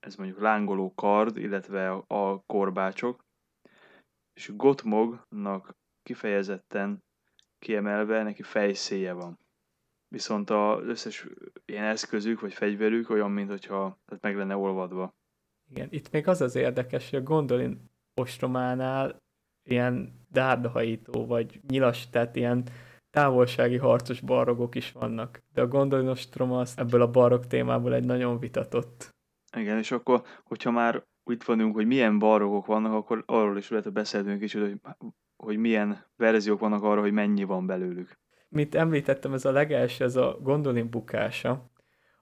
ez 0.00 0.16
mondjuk 0.16 0.40
lángoló 0.40 0.94
kard, 0.94 1.36
illetve 1.36 1.90
a, 1.90 2.04
a 2.06 2.42
korbácsok, 2.46 3.24
és 4.34 4.56
Gotmognak 4.56 5.76
kifejezetten 6.02 7.02
kiemelve 7.58 8.22
neki 8.22 8.42
fejszéje 8.42 9.12
van. 9.12 9.38
Viszont 10.14 10.50
az 10.50 10.86
összes 10.86 11.26
ilyen 11.64 11.84
eszközük 11.84 12.40
vagy 12.40 12.52
fegyverük 12.52 13.10
olyan, 13.10 13.30
mint 13.30 13.50
hogyha 13.50 13.98
tehát 14.06 14.22
meg 14.22 14.36
lenne 14.36 14.56
olvadva. 14.56 15.14
Igen, 15.70 15.88
itt 15.90 16.10
még 16.10 16.28
az 16.28 16.40
az 16.40 16.54
érdekes, 16.54 17.10
hogy 17.10 17.18
a 17.18 17.22
gondolin 17.22 17.90
ostrománál 18.14 19.22
ilyen 19.68 20.26
dárdahajító 20.30 21.26
vagy 21.26 21.60
nyilas, 21.68 22.10
tehát 22.10 22.36
ilyen 22.36 22.64
távolsági 23.10 23.76
harcos 23.76 24.20
barogok 24.20 24.74
is 24.74 24.92
vannak. 24.92 25.42
De 25.52 25.60
a 25.60 25.66
gondolin 25.66 26.08
ostroma 26.08 26.60
az 26.60 26.74
ebből 26.76 27.02
a 27.02 27.10
barok 27.10 27.46
témából 27.46 27.94
egy 27.94 28.04
nagyon 28.04 28.38
vitatott 28.38 29.14
igen, 29.56 29.78
és 29.78 29.90
akkor, 29.90 30.22
hogyha 30.42 30.70
már 30.70 31.04
itt 31.30 31.42
vanunk, 31.42 31.74
hogy 31.74 31.86
milyen 31.86 32.18
barokok 32.18 32.66
vannak, 32.66 32.92
akkor 32.92 33.22
arról 33.26 33.56
is 33.56 33.68
lehet 33.68 33.92
beszélnünk 33.92 34.40
kicsit, 34.40 34.60
hogy, 34.60 34.80
hogy 35.36 35.56
milyen 35.56 36.04
verziók 36.16 36.60
vannak 36.60 36.82
arra, 36.82 37.00
hogy 37.00 37.12
mennyi 37.12 37.44
van 37.44 37.66
belőlük. 37.66 38.18
Mint 38.54 38.74
említettem, 38.74 39.32
ez 39.32 39.44
a 39.44 39.50
legelső, 39.50 40.04
ez 40.04 40.16
a 40.16 40.38
gondolin 40.42 40.90
bukása, 40.90 41.70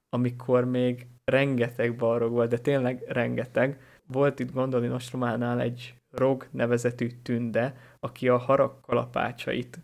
amikor 0.09 0.65
még 0.65 1.07
rengeteg 1.25 1.97
barog 1.97 2.33
volt, 2.33 2.51
de 2.51 2.59
tényleg 2.59 3.05
rengeteg. 3.09 3.81
Volt 4.07 4.39
itt 4.39 4.53
gondolin 4.53 4.93
ostrománál 4.93 5.61
egy 5.61 5.95
Rog 6.11 6.49
nevezetű 6.51 7.09
tünde, 7.23 7.77
aki 8.01 8.29
a 8.29 8.37
harakkalapácsait 8.37 9.79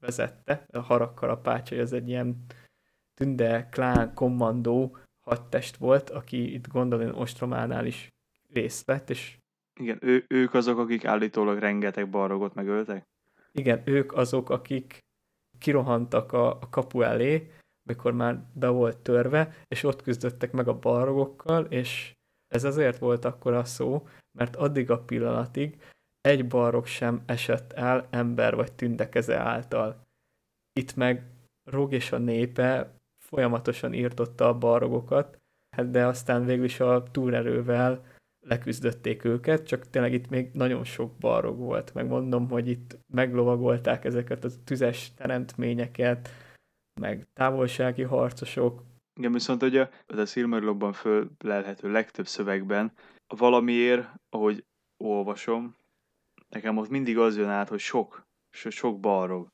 vezette. 0.00 0.64
A 0.72 0.78
harakkalapácsai 0.78 1.78
az 1.78 1.92
egy 1.92 2.08
ilyen 2.08 2.44
tünde 3.14 3.68
klán 3.70 4.14
kommandó, 4.14 4.96
hadtest 5.20 5.76
volt, 5.76 6.10
aki 6.10 6.54
itt 6.54 6.68
gondolom 6.68 7.18
Ostrománál 7.18 7.86
is 7.86 8.08
részt 8.52 8.86
vett, 8.86 9.10
és 9.10 9.38
igen, 9.80 9.98
ő, 10.00 10.24
ők 10.28 10.54
azok, 10.54 10.78
akik 10.78 11.04
állítólag 11.04 11.58
rengeteg 11.58 12.10
barogot 12.10 12.54
megöltek? 12.54 13.06
Igen, 13.52 13.82
ők 13.84 14.12
azok, 14.12 14.50
akik 14.50 15.01
kirohantak 15.62 16.32
a, 16.32 16.50
a 16.50 16.68
kapu 16.70 17.02
elé, 17.02 17.50
mikor 17.88 18.12
már 18.12 18.42
be 18.52 18.68
volt 18.68 18.96
törve, 18.96 19.54
és 19.68 19.82
ott 19.82 20.02
küzdöttek 20.02 20.52
meg 20.52 20.68
a 20.68 20.78
barogokkal, 20.78 21.64
és 21.64 22.14
ez 22.48 22.64
azért 22.64 22.98
volt 22.98 23.24
akkor 23.24 23.52
a 23.52 23.64
szó, 23.64 24.06
mert 24.38 24.56
addig 24.56 24.90
a 24.90 24.98
pillanatig 24.98 25.80
egy 26.20 26.48
barok 26.48 26.86
sem 26.86 27.22
esett 27.26 27.72
el 27.72 28.06
ember 28.10 28.54
vagy 28.54 28.72
tündekeze 28.72 29.36
által. 29.36 30.02
Itt 30.72 30.96
meg 30.96 31.26
Rog 31.70 31.92
és 31.92 32.12
a 32.12 32.18
népe 32.18 32.94
folyamatosan 33.18 33.94
írtotta 33.94 34.48
a 34.48 34.58
barogokat, 34.58 35.38
hát 35.76 35.90
de 35.90 36.06
aztán 36.06 36.44
végül 36.44 36.64
is 36.64 36.80
a 36.80 37.02
túlerővel 37.10 38.04
leküzdötték 38.46 39.24
őket, 39.24 39.66
csak 39.66 39.90
tényleg 39.90 40.12
itt 40.12 40.28
még 40.28 40.50
nagyon 40.52 40.84
sok 40.84 41.18
barog 41.18 41.58
volt. 41.58 41.94
Megmondom, 41.94 42.48
hogy 42.48 42.68
itt 42.68 42.98
meglovagolták 43.12 44.04
ezeket 44.04 44.44
a 44.44 44.48
tüzes 44.64 45.14
teremtményeket, 45.14 46.28
meg 47.00 47.26
távolsági 47.32 48.02
harcosok. 48.02 48.82
Igen, 49.14 49.32
viszont 49.32 49.62
ugye 49.62 49.88
a 50.06 50.24
Silmarillokban 50.24 50.92
fölelhető 50.92 51.90
legtöbb 51.90 52.26
szövegben 52.26 52.92
valamiért, 53.36 54.08
ahogy 54.28 54.64
olvasom, 55.04 55.76
nekem 56.48 56.76
ott 56.76 56.88
mindig 56.88 57.18
az 57.18 57.36
jön 57.36 57.48
át, 57.48 57.68
hogy 57.68 57.78
sok, 57.78 58.26
sok 58.50 59.00
barog 59.00 59.48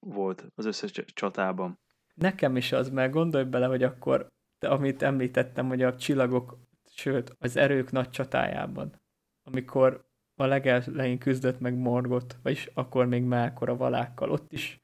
volt 0.00 0.46
az 0.54 0.64
összes 0.64 0.92
csatában. 1.06 1.78
Nekem 2.14 2.56
is 2.56 2.72
az, 2.72 2.90
mert 2.90 3.12
gondolj 3.12 3.44
bele, 3.44 3.66
hogy 3.66 3.82
akkor, 3.82 4.26
amit 4.66 5.02
említettem, 5.02 5.68
hogy 5.68 5.82
a 5.82 5.96
csillagok, 5.96 6.58
sőt, 6.98 7.36
az 7.38 7.56
erők 7.56 7.90
nagy 7.90 8.10
csatájában, 8.10 9.00
amikor 9.42 10.06
a 10.34 10.44
legelején 10.44 11.18
küzdött 11.18 11.60
meg 11.60 11.74
Morgot, 11.74 12.36
vagyis 12.42 12.70
akkor 12.74 13.06
még 13.06 13.22
Melkor 13.22 13.68
a 13.68 13.76
valákkal, 13.76 14.30
ott 14.30 14.52
is, 14.52 14.80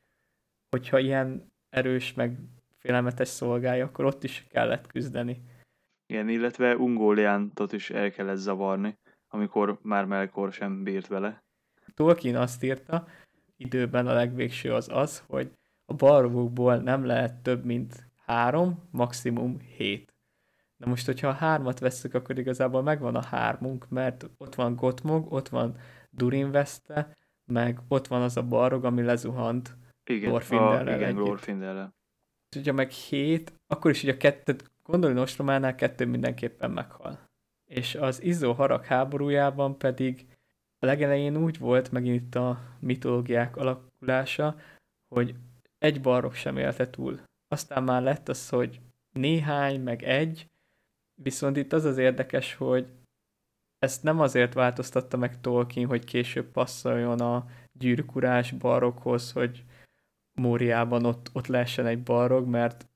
hogyha 0.70 0.98
ilyen 0.98 1.52
erős, 1.68 2.14
meg 2.14 2.38
félelmetes 2.78 3.28
szolgálja, 3.28 3.84
akkor 3.84 4.04
ott 4.04 4.24
is 4.24 4.46
kellett 4.50 4.86
küzdeni. 4.86 5.42
Igen, 6.06 6.28
illetve 6.28 6.76
Ungoliántot 6.76 7.72
is 7.72 7.90
el 7.90 8.10
kellett 8.10 8.36
zavarni, 8.36 8.98
amikor 9.28 9.78
már 9.82 10.04
Melkor 10.04 10.52
sem 10.52 10.82
bírt 10.82 11.06
vele. 11.06 11.42
Tolkien 11.94 12.36
azt 12.36 12.62
írta, 12.62 13.06
időben 13.56 14.06
a 14.06 14.12
legvégső 14.12 14.72
az 14.72 14.88
az, 14.92 15.24
hogy 15.26 15.52
a 15.84 15.94
barvokból 15.94 16.76
nem 16.76 17.04
lehet 17.04 17.42
több, 17.42 17.64
mint 17.64 18.10
három, 18.26 18.88
maximum 18.90 19.58
hét. 19.58 20.13
Na 20.84 20.90
most, 20.90 21.06
hogyha 21.06 21.28
a 21.28 21.32
hármat 21.32 21.78
vesszük, 21.78 22.14
akkor 22.14 22.38
igazából 22.38 22.82
megvan 22.82 23.14
a 23.14 23.24
hármunk, 23.24 23.88
mert 23.88 24.30
ott 24.38 24.54
van 24.54 24.76
Gotmog, 24.76 25.32
ott 25.32 25.48
van 25.48 25.76
Durinveste, 26.10 27.16
meg 27.44 27.80
ott 27.88 28.06
van 28.06 28.22
az 28.22 28.36
a 28.36 28.42
barog, 28.42 28.84
ami 28.84 29.02
lezuhant 29.02 29.76
igen, 30.04 30.28
Glorfindellel 30.28 30.96
igen, 30.96 31.14
Glorfindellel. 31.14 31.94
Hogyha 32.54 32.72
meg 32.72 32.90
hét, 32.90 33.52
akkor 33.66 33.90
is 33.90 34.02
ugye 34.02 34.12
a 34.12 34.16
kettőt, 34.16 34.70
gondolj 34.82 35.12
Nostrománál 35.12 35.74
kettő 35.74 36.06
mindenképpen 36.06 36.70
meghal. 36.70 37.18
És 37.70 37.94
az 37.94 38.22
Izzó 38.22 38.52
harag 38.52 38.84
háborújában 38.84 39.78
pedig 39.78 40.26
a 40.78 40.86
legelején 40.86 41.36
úgy 41.36 41.58
volt, 41.58 41.92
megint 41.92 42.22
itt 42.22 42.34
a 42.34 42.58
mitológiák 42.80 43.56
alakulása, 43.56 44.56
hogy 45.14 45.34
egy 45.78 46.00
barok 46.00 46.34
sem 46.34 46.56
élte 46.56 46.90
túl. 46.90 47.20
Aztán 47.48 47.82
már 47.82 48.02
lett 48.02 48.28
az, 48.28 48.48
hogy 48.48 48.80
néhány, 49.12 49.80
meg 49.80 50.02
egy, 50.02 50.48
viszont 51.22 51.56
itt 51.56 51.72
az 51.72 51.84
az 51.84 51.98
érdekes, 51.98 52.54
hogy 52.54 52.86
ezt 53.78 54.02
nem 54.02 54.20
azért 54.20 54.54
változtatta 54.54 55.16
meg 55.16 55.40
Tolkien, 55.40 55.86
hogy 55.86 56.04
később 56.04 56.50
passzoljon 56.50 57.20
a 57.20 57.46
gyűrűkurás 57.72 58.52
barokhoz, 58.52 59.32
hogy 59.32 59.64
Móriában 60.40 61.04
ott, 61.04 61.30
ott 61.32 61.46
lehessen 61.46 61.86
egy 61.86 62.02
barog, 62.02 62.46
mert 62.46 62.88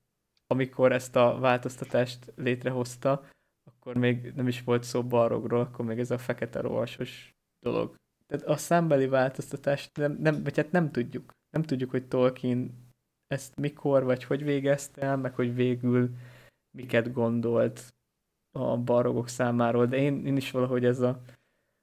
amikor 0.47 0.91
ezt 0.91 1.15
a 1.15 1.37
változtatást 1.39 2.33
létrehozta, 2.35 3.27
akkor 3.63 3.95
még 3.95 4.33
nem 4.35 4.47
is 4.47 4.63
volt 4.63 4.83
szó 4.83 5.03
barogról, 5.03 5.59
akkor 5.59 5.85
még 5.85 5.99
ez 5.99 6.11
a 6.11 6.17
fekete 6.17 6.61
rovasos 6.61 7.33
dolog. 7.59 7.95
Tehát 8.27 8.45
a 8.45 8.57
számbeli 8.57 9.07
változtatást 9.07 9.97
nem, 9.97 10.17
nem, 10.19 10.43
vagy 10.43 10.55
hát 10.55 10.71
nem 10.71 10.91
tudjuk 10.91 11.31
nem 11.49 11.63
tudjuk, 11.63 11.89
hogy 11.89 12.07
Tolkien 12.07 12.87
ezt 13.27 13.55
mikor 13.55 14.03
vagy 14.03 14.23
hogy 14.23 14.43
végezte 14.43 15.01
el, 15.01 15.17
meg 15.17 15.35
hogy 15.35 15.55
végül 15.55 16.09
miket 16.77 17.13
gondolt 17.13 17.87
a 18.51 18.77
barogok 18.77 19.27
számáról, 19.27 19.85
de 19.85 19.97
én, 19.97 20.25
én 20.25 20.37
is 20.37 20.51
valahogy 20.51 20.85
ez 20.85 20.99
a 20.99 21.21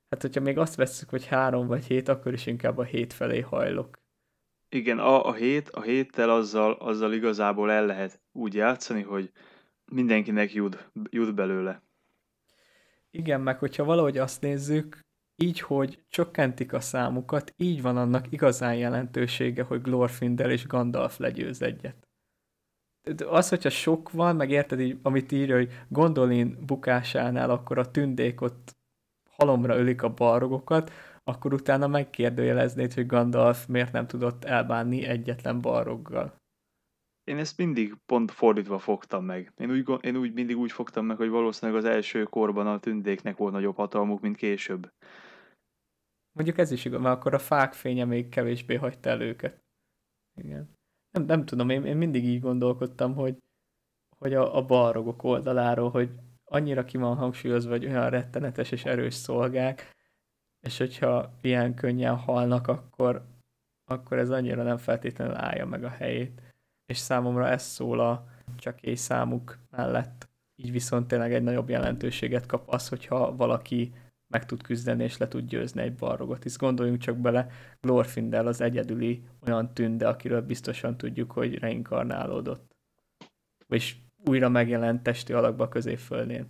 hát 0.08 0.22
hogyha 0.22 0.40
még 0.40 0.58
azt 0.58 0.74
vesszük, 0.74 1.08
hogy 1.08 1.26
három 1.26 1.66
vagy 1.66 1.84
hét, 1.84 2.08
akkor 2.08 2.32
is 2.32 2.46
inkább 2.46 2.78
a 2.78 2.82
hét 2.82 3.12
felé 3.12 3.40
hajlok. 3.40 3.98
Igen, 4.68 4.98
a, 4.98 5.26
a 5.26 5.32
hét, 5.32 5.68
a 5.68 5.82
héttel 5.82 6.30
azzal, 6.30 6.72
azzal 6.72 7.12
igazából 7.12 7.70
el 7.70 7.86
lehet 7.86 8.20
úgy 8.32 8.54
játszani, 8.54 9.02
hogy 9.02 9.32
mindenkinek 9.84 10.52
jut, 10.52 10.90
jut 11.10 11.34
belőle. 11.34 11.82
Igen, 13.10 13.40
meg 13.40 13.58
hogyha 13.58 13.84
valahogy 13.84 14.18
azt 14.18 14.40
nézzük, 14.40 15.04
így, 15.36 15.60
hogy 15.60 16.04
csökkentik 16.08 16.72
a 16.72 16.80
számukat, 16.80 17.54
így 17.56 17.82
van 17.82 17.96
annak 17.96 18.32
igazán 18.32 18.74
jelentősége, 18.74 19.62
hogy 19.62 19.80
Glorfindel 19.80 20.50
és 20.50 20.66
Gandalf 20.66 21.18
legyőz 21.18 21.62
egyet. 21.62 22.05
Az, 23.26 23.48
hogyha 23.48 23.70
sok 23.70 24.10
van, 24.10 24.36
meg 24.36 24.50
érted 24.50 24.80
így, 24.80 24.98
amit 25.02 25.32
írja, 25.32 25.54
hogy 25.54 25.72
Gondolin 25.88 26.58
bukásánál 26.66 27.50
akkor 27.50 27.78
a 27.78 27.90
tündék 27.90 28.40
ott 28.40 28.76
halomra 29.30 29.76
ölik 29.76 30.02
a 30.02 30.14
balrogokat, 30.14 30.90
akkor 31.24 31.52
utána 31.52 31.86
megkérdőjeleznéd, 31.86 32.92
hogy 32.92 33.06
Gandalf 33.06 33.66
miért 33.66 33.92
nem 33.92 34.06
tudott 34.06 34.44
elbánni 34.44 35.04
egyetlen 35.04 35.60
balroggal. 35.60 36.34
Én 37.24 37.38
ezt 37.38 37.56
mindig 37.56 37.94
pont 38.06 38.30
fordítva 38.30 38.78
fogtam 38.78 39.24
meg. 39.24 39.52
Én 39.56 39.70
úgy, 39.70 40.04
én 40.04 40.16
úgy 40.16 40.32
mindig 40.32 40.56
úgy 40.56 40.72
fogtam 40.72 41.06
meg, 41.06 41.16
hogy 41.16 41.28
valószínűleg 41.28 41.80
az 41.80 41.88
első 41.88 42.24
korban 42.24 42.66
a 42.66 42.80
tündéknek 42.80 43.36
volt 43.36 43.52
nagyobb 43.52 43.76
hatalmuk, 43.76 44.20
mint 44.20 44.36
később. 44.36 44.88
Mondjuk 46.32 46.58
ez 46.58 46.70
is 46.70 46.84
igaz, 46.84 47.00
mert 47.00 47.16
akkor 47.16 47.34
a 47.34 47.38
fák 47.38 47.72
fénye 47.72 48.04
még 48.04 48.28
kevésbé 48.28 48.74
hagyta 48.74 49.08
el 49.08 49.20
őket. 49.20 49.60
Igen. 50.34 50.75
Nem, 51.16 51.24
nem 51.24 51.44
tudom, 51.44 51.68
én, 51.68 51.84
én 51.84 51.96
mindig 51.96 52.24
így 52.24 52.40
gondolkodtam, 52.40 53.14
hogy, 53.14 53.36
hogy 54.18 54.34
a, 54.34 54.56
a 54.56 54.64
balrogok 54.64 55.22
oldaláról, 55.22 55.90
hogy 55.90 56.10
annyira 56.44 56.84
ki 56.84 56.96
van 56.96 57.16
hangsúlyozva, 57.16 57.70
hogy 57.70 57.86
olyan 57.86 58.10
rettenetes 58.10 58.70
és 58.70 58.84
erős 58.84 59.14
szolgák, 59.14 59.94
és 60.66 60.78
hogyha 60.78 61.32
ilyen 61.40 61.74
könnyen 61.74 62.16
halnak, 62.16 62.68
akkor, 62.68 63.26
akkor 63.84 64.18
ez 64.18 64.30
annyira 64.30 64.62
nem 64.62 64.76
feltétlenül 64.76 65.34
állja 65.34 65.66
meg 65.66 65.84
a 65.84 65.88
helyét. 65.88 66.42
És 66.86 66.96
számomra 66.96 67.48
ez 67.48 67.62
szól 67.62 68.00
a 68.00 68.26
csak 68.56 68.82
egy 68.82 68.96
számuk 68.96 69.58
mellett. 69.70 70.28
Így 70.54 70.72
viszont 70.72 71.08
tényleg 71.08 71.34
egy 71.34 71.42
nagyobb 71.42 71.68
jelentőséget 71.68 72.46
kap 72.46 72.68
az, 72.68 72.88
hogyha 72.88 73.36
valaki 73.36 73.92
meg 74.28 74.46
tud 74.46 74.62
küzdeni 74.62 75.04
és 75.04 75.16
le 75.16 75.28
tud 75.28 75.48
győzni 75.48 75.82
egy 75.82 75.94
balrogot. 75.94 76.42
Hisz 76.42 76.56
gondoljunk 76.56 77.00
csak 77.00 77.16
bele, 77.16 77.46
Glorfindel 77.80 78.46
az 78.46 78.60
egyedüli 78.60 79.22
olyan 79.46 79.74
tünde, 79.74 80.08
akiről 80.08 80.42
biztosan 80.42 80.96
tudjuk, 80.96 81.32
hogy 81.32 81.58
reinkarnálódott. 81.58 82.76
És 83.68 83.96
újra 84.24 84.48
megjelent 84.48 85.02
testi 85.02 85.32
alakba 85.32 85.68
középföldén. 85.68 86.46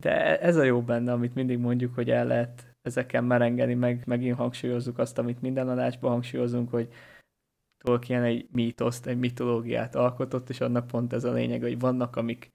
De 0.00 0.40
ez 0.40 0.56
a 0.56 0.62
jó 0.62 0.82
benne, 0.82 1.12
amit 1.12 1.34
mindig 1.34 1.58
mondjuk, 1.58 1.94
hogy 1.94 2.10
el 2.10 2.26
lehet 2.26 2.76
ezeken 2.82 3.24
merengeni, 3.24 3.74
meg 3.74 4.02
megint 4.06 4.36
hangsúlyozzuk 4.36 4.98
azt, 4.98 5.18
amit 5.18 5.40
minden 5.40 5.68
adásban 5.68 6.10
hangsúlyozunk, 6.10 6.70
hogy 6.70 6.92
Tolkien 7.84 8.22
egy 8.22 8.48
mítoszt, 8.52 9.06
egy 9.06 9.18
mitológiát 9.18 9.94
alkotott, 9.94 10.48
és 10.48 10.60
annak 10.60 10.86
pont 10.86 11.12
ez 11.12 11.24
a 11.24 11.32
lényeg, 11.32 11.60
hogy 11.62 11.78
vannak, 11.78 12.16
amik 12.16 12.52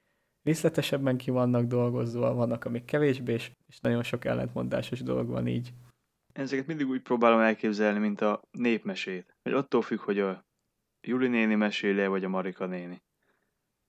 részletesebben 0.47 1.17
ki 1.17 1.31
vannak 1.31 1.65
dolgozva, 1.65 2.33
vannak, 2.33 2.65
amik 2.65 2.85
kevésbé, 2.85 3.33
és, 3.33 3.51
és 3.67 3.79
nagyon 3.79 4.03
sok 4.03 4.25
ellentmondásos 4.25 5.01
dolog 5.01 5.27
van 5.27 5.47
így. 5.47 5.73
Ezeket 6.33 6.67
mindig 6.67 6.87
úgy 6.87 7.01
próbálom 7.01 7.39
elképzelni, 7.39 7.99
mint 7.99 8.21
a 8.21 8.41
népmesét. 8.51 9.35
Hogy 9.41 9.53
attól 9.53 9.81
függ, 9.81 9.99
hogy 9.99 10.19
a 10.19 10.45
Juli 11.07 11.27
néni 11.27 11.55
meséli 11.55 12.07
vagy 12.07 12.23
a 12.23 12.29
Marika 12.29 12.65
néni. 12.65 13.01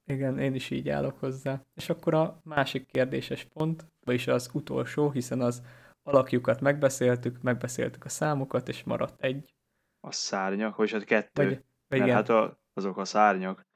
Igen, 0.05 0.38
én 0.38 0.55
is 0.55 0.71
így 0.71 0.88
állok 0.88 1.18
hozzá. 1.18 1.62
És 1.75 1.88
akkor 1.88 2.14
a 2.14 2.40
másik 2.44 2.87
kérdéses 2.87 3.44
pont, 3.44 3.87
vagyis 4.05 4.27
az 4.27 4.51
utolsó, 4.53 5.11
hiszen 5.11 5.40
az 5.40 5.62
alakjukat 6.03 6.61
megbeszéltük, 6.61 7.42
megbeszéltük 7.42 8.05
a 8.05 8.09
számokat, 8.09 8.68
és 8.68 8.85
maradt 8.85 9.23
egy. 9.23 9.55
A 10.01 10.12
szárnyak, 10.12 10.77
vagy 10.77 10.90
hát 10.90 11.05
kettő. 11.05 11.44
Vagy, 11.44 11.64
vagy 11.88 11.99
mert 11.99 12.12
hát 12.12 12.29
a, 12.29 12.61
azok 12.73 12.97
a 12.97 13.05
szárnyak. 13.05 13.66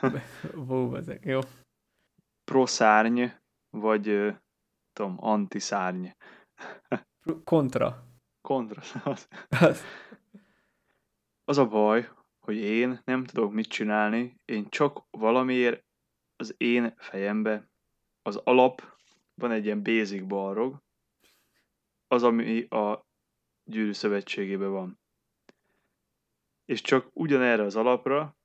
Vó, 0.68 0.94
ezek, 0.94 1.24
jó. 1.24 1.40
Pro-szárny, 2.48 3.24
vagy 3.70 4.34
tudom, 4.92 5.16
anti-szárny. 5.20 6.06
Kontra. 7.44 8.04
Kontra. 8.40 8.82
Az 11.44 11.58
a 11.58 11.66
baj, 11.66 12.08
hogy 12.38 12.56
én 12.56 13.00
nem 13.04 13.24
tudok 13.24 13.52
mit 13.52 13.68
csinálni, 13.68 14.40
én 14.44 14.68
csak 14.68 15.06
valamiért 15.10 15.84
az 16.36 16.54
én 16.56 16.94
fejembe 16.96 17.70
az 18.22 18.36
alap, 18.36 18.82
van 19.34 19.50
egy 19.50 19.64
ilyen 19.64 19.82
basic 19.82 20.26
balrog, 20.26 20.82
az, 22.06 22.22
ami 22.22 22.62
a 22.62 23.06
gyűrű 23.64 23.92
szövetségében 23.92 24.70
van. 24.70 25.00
És 26.64 26.80
csak 26.80 27.10
ugyanerre 27.12 27.62
az 27.62 27.76
alapra 27.76 28.36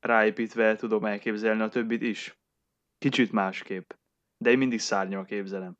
ráépítve 0.00 0.76
tudom 0.76 1.04
elképzelni 1.04 1.62
a 1.62 1.68
többit 1.68 2.02
is. 2.02 2.38
Kicsit 3.04 3.32
másképp. 3.32 3.90
De 4.38 4.50
én 4.50 4.58
mindig 4.58 4.80
szárnyal 4.80 5.24
képzelem. 5.24 5.76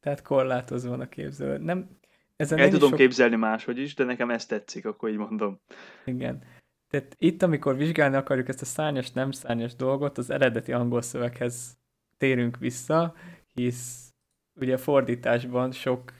Tehát 0.00 0.22
korlátozva 0.22 0.90
van 0.90 1.00
a 1.00 1.08
képzelő. 1.08 1.58
Nem, 1.58 1.98
ezen 2.36 2.58
El 2.58 2.68
tudom 2.68 2.88
sok... 2.88 2.98
képzelni 2.98 3.36
máshogy 3.36 3.78
is, 3.78 3.94
de 3.94 4.04
nekem 4.04 4.30
ez 4.30 4.46
tetszik, 4.46 4.86
akkor 4.86 5.08
így 5.08 5.16
mondom. 5.16 5.60
Igen. 6.04 6.44
Tehát 6.88 7.14
itt, 7.18 7.42
amikor 7.42 7.76
vizsgálni 7.76 8.16
akarjuk 8.16 8.48
ezt 8.48 8.60
a 8.60 8.64
szárnyas, 8.64 9.10
nem 9.10 9.30
szárnyas 9.30 9.74
dolgot, 9.76 10.18
az 10.18 10.30
eredeti 10.30 10.72
angol 10.72 11.02
szöveghez 11.02 11.78
térünk 12.16 12.58
vissza, 12.58 13.14
hisz 13.52 14.12
ugye 14.60 14.74
a 14.74 14.78
fordításban 14.78 15.72
sok 15.72 16.12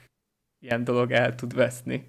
ilyen 0.59 0.83
dolog 0.83 1.11
el 1.11 1.35
tud 1.35 1.53
veszni. 1.53 2.07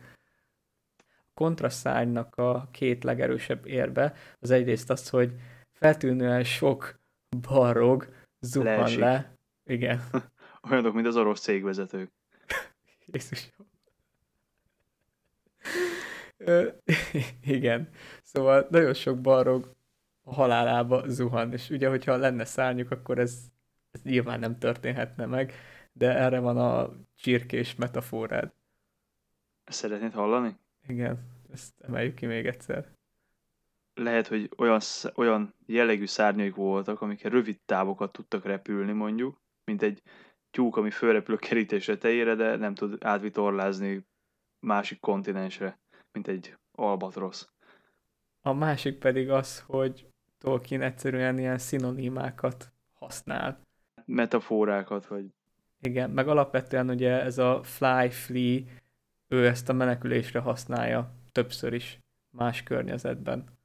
A 0.99 1.31
kontraszárnynak 1.35 2.35
a 2.35 2.68
két 2.72 3.05
legerősebb 3.05 3.66
érbe 3.66 4.14
az 4.38 4.51
egyrészt 4.51 4.90
az, 4.90 5.09
hogy 5.09 5.33
feltűnően 5.72 6.44
sok 6.44 7.01
barog 7.40 8.25
zuhan 8.47 8.77
Leesik. 8.77 8.99
le. 8.99 9.37
Igen. 9.65 10.03
Olyanok, 10.71 10.95
mint 10.95 11.07
az 11.07 11.17
orosz 11.17 11.41
cégvezetők. 11.41 12.11
Jézus. 13.13 13.53
igen. 17.57 17.89
Szóval 18.23 18.67
nagyon 18.71 18.95
sok 18.95 19.21
barog 19.21 19.75
a 20.23 20.35
halálába 20.35 21.09
zuhan, 21.09 21.53
és 21.53 21.71
ugye, 21.71 21.89
hogyha 21.89 22.17
lenne 22.17 22.45
szárnyuk, 22.45 22.91
akkor 22.91 23.19
ez, 23.19 23.39
ez 23.91 24.03
nyilván 24.03 24.41
nem 24.41 24.59
történhetne 24.59 25.27
meg, 25.27 25.53
de 25.93 26.17
erre 26.17 26.39
van 26.39 26.57
a 26.57 26.93
csirkés 27.15 27.75
metaforád. 27.75 28.53
Ezt 29.65 29.79
szeretnéd 29.79 30.13
hallani? 30.13 30.57
Igen, 30.87 31.19
ezt 31.53 31.73
emeljük 31.81 32.15
ki 32.15 32.27
még 32.27 32.47
egyszer. 32.47 32.87
Lehet, 33.99 34.27
hogy 34.27 34.51
olyan, 34.57 34.81
olyan 35.15 35.55
jellegű 35.67 36.07
szárnyaik 36.07 36.55
voltak, 36.55 37.01
amikkel 37.01 37.31
rövid 37.31 37.59
távokat 37.67 38.13
tudtak 38.13 38.45
repülni 38.45 38.93
mondjuk, 38.93 39.41
mint 39.65 39.83
egy 39.83 40.03
tyúk, 40.51 40.77
ami 40.77 40.91
fölrepül 40.91 41.35
a 41.35 41.39
kerítés 41.39 41.85
tetejére, 41.85 42.35
de 42.35 42.57
nem 42.57 42.75
tud 42.75 42.97
átvitorlázni 43.05 44.07
másik 44.61 45.01
kontinensre 45.01 45.79
mint 46.17 46.29
egy 46.29 46.57
albatrosz. 46.73 47.49
A 48.41 48.53
másik 48.53 48.99
pedig 48.99 49.31
az, 49.31 49.61
hogy 49.61 50.07
Tolkien 50.39 50.83
egyszerűen 50.83 51.39
ilyen 51.39 51.59
szinonimákat 51.59 52.73
használ. 52.95 53.61
Metaforákat, 54.05 55.07
vagy... 55.07 55.25
Igen, 55.81 56.11
meg 56.11 56.29
alapvetően 56.29 56.91
ugye 56.91 57.23
ez 57.23 57.39
a 57.39 57.63
fly, 57.63 58.11
flee, 58.11 58.63
ő 59.29 59.47
ezt 59.47 59.69
a 59.69 59.73
menekülésre 59.73 60.39
használja 60.39 61.15
többször 61.33 61.73
is 61.73 61.99
más 62.31 62.63
környezetben. 62.63 63.56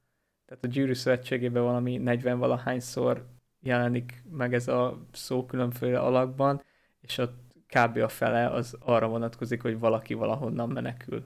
Tehát 0.52 0.66
a 0.66 0.78
gyűrű 0.78 0.92
szövetségében 0.92 1.62
valami 1.62 1.96
40 1.96 2.38
valahányszor 2.38 3.26
jelenik 3.60 4.24
meg 4.30 4.54
ez 4.54 4.68
a 4.68 5.06
szó 5.12 5.46
különféle 5.46 5.98
alakban, 6.00 6.62
és 7.00 7.18
ott 7.18 7.54
kb. 7.66 7.96
a 7.96 8.08
fele 8.08 8.50
az 8.50 8.76
arra 8.80 9.08
vonatkozik, 9.08 9.62
hogy 9.62 9.78
valaki 9.78 10.14
valahonnan 10.14 10.68
menekül 10.68 11.24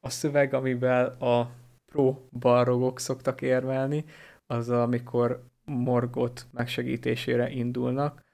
a 0.00 0.10
szöveg, 0.10 0.54
amivel 0.54 1.06
a 1.06 1.50
pro-balrogok 1.86 3.00
szoktak 3.00 3.42
érvelni, 3.42 4.04
az 4.46 4.70
amikor 4.70 5.44
Morgot 5.64 6.46
megsegítésére 6.52 7.50
indulnak 7.50 8.24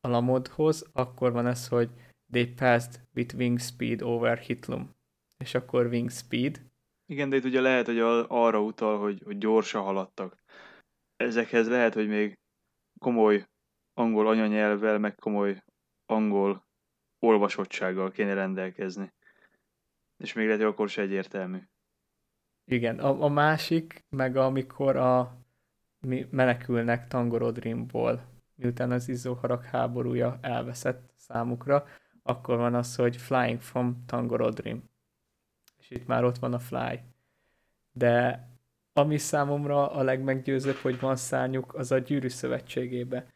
a 0.00 0.08
Lamodhoz, 0.08 0.88
akkor 0.92 1.32
van 1.32 1.46
ez, 1.46 1.68
hogy 1.68 1.90
they 2.30 2.46
passed 2.46 3.00
with 3.14 3.34
wing 3.34 3.60
speed 3.60 4.02
over 4.02 4.38
Hitlum. 4.38 4.94
És 5.36 5.54
akkor 5.54 5.86
wing 5.86 6.10
speed. 6.10 6.60
Igen, 7.06 7.28
de 7.28 7.36
itt 7.36 7.44
ugye 7.44 7.60
lehet, 7.60 7.86
hogy 7.86 7.98
arra 8.28 8.62
utal, 8.62 8.98
hogy, 8.98 9.22
hogy 9.24 9.38
gyorsan 9.38 9.82
haladtak. 9.82 10.42
Ezekhez 11.16 11.68
lehet, 11.68 11.94
hogy 11.94 12.08
még 12.08 12.38
komoly 12.98 13.46
angol 13.94 14.28
anyanyelvvel, 14.28 14.98
meg 14.98 15.14
komoly 15.14 15.62
angol 16.06 16.66
olvasottsággal 17.18 18.10
kéne 18.10 18.34
rendelkezni. 18.34 19.12
És 20.16 20.32
még 20.32 20.44
lehet, 20.44 20.60
hogy 20.60 20.70
akkor 20.70 20.88
se 20.88 21.02
egyértelmű. 21.02 21.58
Igen, 22.64 22.98
a, 22.98 23.22
a 23.22 23.28
másik, 23.28 24.04
meg 24.08 24.36
amikor 24.36 24.96
a 24.96 25.44
mi 26.00 26.26
menekülnek 26.30 27.08
Tangorodrimból, 27.08 28.20
miután 28.54 28.90
az 28.90 29.08
izzóharak 29.08 29.64
háborúja 29.64 30.38
elveszett 30.42 31.12
számukra, 31.16 31.86
akkor 32.22 32.56
van 32.56 32.74
az, 32.74 32.96
hogy 32.96 33.16
Flying 33.16 33.60
from 33.60 34.04
Tangorodrim. 34.06 34.95
És 35.88 35.96
itt 35.96 36.06
már 36.06 36.24
ott 36.24 36.38
van 36.38 36.52
a 36.52 36.58
Fly. 36.58 37.00
De 37.92 38.48
ami 38.92 39.18
számomra 39.18 39.90
a 39.90 40.02
legmeggyőzőbb, 40.02 40.74
hogy 40.74 41.00
van 41.00 41.16
szárnyuk, 41.16 41.74
az 41.74 41.92
a 41.92 41.98
gyűrű 41.98 42.28
szövetségébe. 42.28 43.26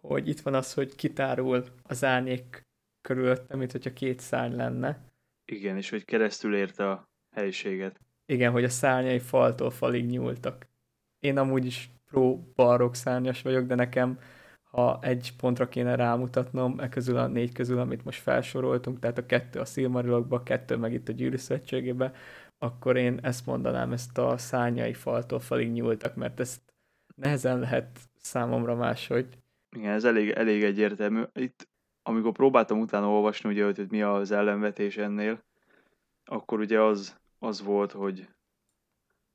Hogy 0.00 0.28
itt 0.28 0.40
van 0.40 0.54
az, 0.54 0.74
hogy 0.74 0.94
kitárul 0.94 1.64
az 1.82 2.04
árnyék 2.04 2.66
körülötte, 3.00 3.56
mint 3.56 3.72
hogyha 3.72 3.92
két 3.92 4.20
szárny 4.20 4.54
lenne, 4.54 5.06
igen, 5.44 5.76
és 5.76 5.90
hogy 5.90 6.04
keresztül 6.04 6.56
érte 6.56 6.90
a 6.90 7.08
helyiséget. 7.30 8.00
Igen, 8.26 8.52
hogy 8.52 8.64
a 8.64 8.68
szárnyai 8.68 9.18
faltól 9.18 9.70
falig 9.70 10.06
nyúltak. 10.06 10.66
Én 11.20 11.38
amúgy 11.38 11.66
is 11.66 11.90
pro 12.10 12.38
barok 12.54 12.94
szárnyas 12.94 13.42
vagyok, 13.42 13.66
de 13.66 13.74
nekem 13.74 14.18
ha 14.76 14.98
egy 15.00 15.32
pontra 15.36 15.68
kéne 15.68 15.94
rámutatnom, 15.94 16.80
e 16.80 16.88
közül 16.88 17.16
a 17.16 17.26
négy 17.26 17.52
közül, 17.52 17.78
amit 17.78 18.04
most 18.04 18.20
felsoroltunk, 18.20 18.98
tehát 18.98 19.18
a 19.18 19.26
kettő 19.26 19.60
a 19.60 19.64
Silmarilokba, 19.64 20.42
kettő 20.42 20.76
meg 20.76 20.92
itt 20.92 21.08
a 21.08 21.12
gyűrűszövetségébe, 21.12 22.12
akkor 22.58 22.96
én 22.96 23.18
ezt 23.22 23.46
mondanám, 23.46 23.92
ezt 23.92 24.18
a 24.18 24.38
szárnyai 24.38 24.94
faltól 24.94 25.40
falig 25.40 25.72
nyúltak, 25.72 26.14
mert 26.14 26.40
ezt 26.40 26.60
nehezen 27.14 27.58
lehet 27.58 27.98
számomra 28.18 28.74
máshogy. 28.74 29.26
Igen, 29.76 29.92
ez 29.92 30.04
elég, 30.04 30.30
elég 30.30 30.64
egyértelmű. 30.64 31.22
Itt, 31.32 31.68
amikor 32.02 32.32
próbáltam 32.32 32.80
utána 32.80 33.10
olvasni, 33.10 33.50
ugye, 33.50 33.64
hogy, 33.64 33.76
hogy 33.76 33.90
mi 33.90 34.02
az 34.02 34.30
ellenvetés 34.30 34.96
ennél, 34.96 35.42
akkor 36.24 36.60
ugye 36.60 36.80
az, 36.80 37.18
az 37.38 37.62
volt, 37.62 37.92
hogy 37.92 38.28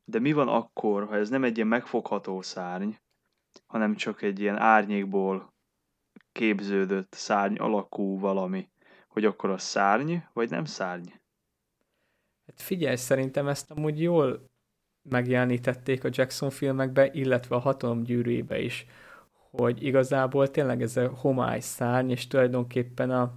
de 0.03 0.19
mi 0.19 0.31
van 0.31 0.47
akkor, 0.47 1.07
ha 1.07 1.15
ez 1.15 1.29
nem 1.29 1.43
egy 1.43 1.55
ilyen 1.55 1.67
megfogható 1.67 2.41
szárny, 2.41 2.89
hanem 3.65 3.95
csak 3.95 4.21
egy 4.21 4.39
ilyen 4.39 4.57
árnyékból 4.57 5.53
képződött 6.31 7.13
szárny 7.13 7.55
alakú 7.55 8.19
valami, 8.19 8.69
hogy 9.07 9.25
akkor 9.25 9.49
a 9.49 9.57
szárny, 9.57 10.15
vagy 10.33 10.49
nem 10.49 10.65
szárny? 10.65 11.07
Hát 12.45 12.61
figyelj, 12.61 12.95
szerintem 12.95 13.47
ezt 13.47 13.71
amúgy 13.71 14.01
jól 14.01 14.49
megjelenítették 15.09 16.03
a 16.03 16.09
Jackson 16.11 16.49
filmekbe, 16.49 17.11
illetve 17.11 17.55
a 17.55 17.59
hatalom 17.59 18.03
gyűrűjébe 18.03 18.59
is, 18.59 18.85
hogy 19.31 19.83
igazából 19.83 20.51
tényleg 20.51 20.81
ez 20.81 20.97
a 20.97 21.09
homály 21.09 21.59
szárny, 21.59 22.09
és 22.09 22.27
tulajdonképpen 22.27 23.11
a, 23.11 23.33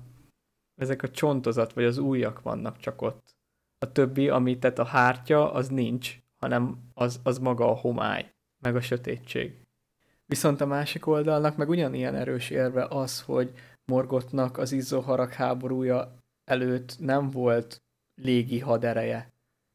ezek 0.74 1.03
a 1.03 1.11
csontozat, 1.11 1.72
vagy 1.72 1.85
az 1.85 1.98
újak 1.98 2.42
vannak 2.42 2.77
csak 2.77 3.03
ott. 3.03 3.35
A 3.79 3.92
többi, 3.92 4.29
amit 4.29 4.61
tehát 4.61 4.79
a 4.79 4.85
hártya, 4.85 5.53
az 5.53 5.68
nincs, 5.68 6.18
hanem 6.37 6.90
az, 6.94 7.20
az 7.22 7.38
maga 7.38 7.70
a 7.70 7.77
homály, 7.77 8.35
meg 8.62 8.77
a 8.77 8.81
sötétség. 8.81 9.63
Viszont 10.27 10.61
a 10.61 10.67
másik 10.67 11.07
oldalnak 11.07 11.57
meg 11.57 11.69
ugyanilyen 11.69 12.15
erős 12.15 12.51
érve 12.51 12.85
az, 12.85 13.21
hogy 13.21 13.53
Morgotnak 13.85 14.59
az 14.59 14.73
izzóharag 14.73 15.33
háborúja 15.33 16.15
előtt 16.45 16.97
nem 16.99 17.31
volt 17.31 17.83
légi 18.15 18.61
hadereje, 18.61 19.33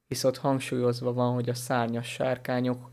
hisz 0.08 0.24
ott 0.24 0.38
hangsúlyozva 0.38 1.14
van, 1.14 1.34
hogy 1.34 1.50
a 1.50 1.54
szárnyas 1.54 2.08
sárkányok 2.08 2.90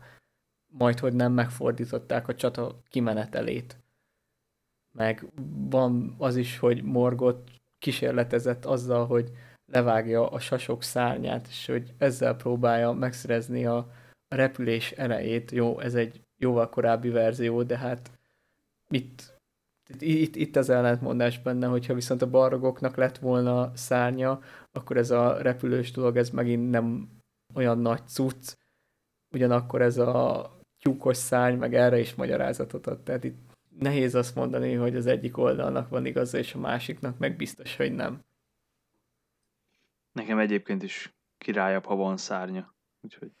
majd, 0.67 0.99
hogy 0.99 1.13
nem 1.13 1.31
megfordították 1.31 2.27
a 2.27 2.35
csata 2.35 2.81
kimenetelét. 2.89 3.77
Meg 4.91 5.31
van 5.69 6.15
az 6.17 6.35
is, 6.35 6.57
hogy 6.57 6.83
Morgot 6.83 7.49
kísérletezett 7.79 8.65
azzal, 8.65 9.05
hogy 9.05 9.31
levágja 9.65 10.29
a 10.29 10.39
sasok 10.39 10.83
szárnyát, 10.83 11.47
és 11.47 11.65
hogy 11.65 11.93
ezzel 11.97 12.35
próbálja 12.35 12.91
megszerezni 12.91 13.65
a 13.65 13.91
repülés 14.27 14.91
erejét. 14.91 15.51
Jó, 15.51 15.79
ez 15.79 15.95
egy 15.95 16.21
jóval 16.37 16.69
korábbi 16.69 17.09
verzió, 17.09 17.63
de 17.63 17.77
hát 17.77 18.11
itt, 18.89 19.39
itt, 19.99 20.35
itt 20.35 20.55
az 20.55 20.69
ellentmondás 20.69 21.39
benne, 21.39 21.67
hogyha 21.67 21.93
viszont 21.93 22.21
a 22.21 22.29
barogoknak 22.29 22.95
lett 22.95 23.17
volna 23.17 23.71
szárnya, 23.75 24.41
akkor 24.71 24.97
ez 24.97 25.11
a 25.11 25.41
repülős 25.41 25.91
dolog, 25.91 26.17
ez 26.17 26.29
megint 26.29 26.69
nem 26.69 27.09
olyan 27.53 27.79
nagy 27.79 28.07
cucc, 28.07 28.55
ugyanakkor 29.33 29.81
ez 29.81 29.97
a 29.97 30.51
tyúkos 30.79 31.17
szárny, 31.17 31.57
meg 31.57 31.75
erre 31.75 31.99
is 31.99 32.15
magyarázatot 32.15 32.87
ad. 32.87 33.03
Tehát 33.03 33.23
itt 33.23 33.37
nehéz 33.79 34.15
azt 34.15 34.35
mondani, 34.35 34.73
hogy 34.73 34.95
az 34.95 35.05
egyik 35.05 35.37
oldalnak 35.37 35.89
van 35.89 36.05
igaza, 36.05 36.37
és 36.37 36.53
a 36.53 36.59
másiknak 36.59 37.17
meg 37.17 37.35
biztos, 37.35 37.75
hogy 37.75 37.91
nem. 37.91 38.25
Nekem 40.11 40.39
egyébként 40.39 40.83
is 40.83 41.13
királyabb, 41.37 41.85
ha 41.85 41.95
van 41.95 42.17
szárnya. 42.17 42.75
Úgyhogy... 43.01 43.31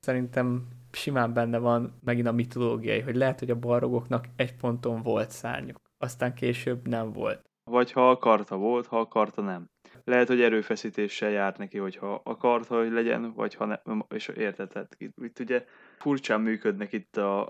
Szerintem 0.00 0.68
simán 0.94 1.32
benne 1.32 1.58
van 1.58 1.98
megint 2.04 2.26
a 2.26 2.32
mitológiai, 2.32 3.00
hogy 3.00 3.16
lehet, 3.16 3.38
hogy 3.38 3.50
a 3.50 3.58
barogoknak 3.58 4.24
egy 4.36 4.56
ponton 4.56 5.02
volt 5.02 5.30
szárnyuk, 5.30 5.76
aztán 5.98 6.34
később 6.34 6.88
nem 6.88 7.12
volt. 7.12 7.42
Vagy 7.70 7.92
ha 7.92 8.10
akarta 8.10 8.56
volt, 8.56 8.86
ha 8.86 8.98
akarta 8.98 9.42
nem. 9.42 9.66
Lehet, 10.04 10.28
hogy 10.28 10.40
erőfeszítéssel 10.40 11.30
járt 11.30 11.58
neki, 11.58 11.78
hogyha 11.78 12.20
akarta, 12.24 12.78
hogy 12.78 12.92
legyen, 12.92 13.32
vagy 13.32 13.54
ha 13.54 13.64
nem, 13.84 14.04
és 14.14 14.28
érted, 14.28 14.68
tehát 14.68 14.94
itt, 14.98 15.16
itt 15.22 15.38
ugye 15.38 15.64
furcsán 15.98 16.40
működnek 16.40 16.92
itt 16.92 17.16
a, 17.16 17.42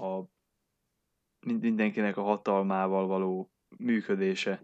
a 0.00 0.24
mindenkinek 1.46 2.16
a 2.16 2.22
hatalmával 2.22 3.06
való 3.06 3.50
működése. 3.78 4.62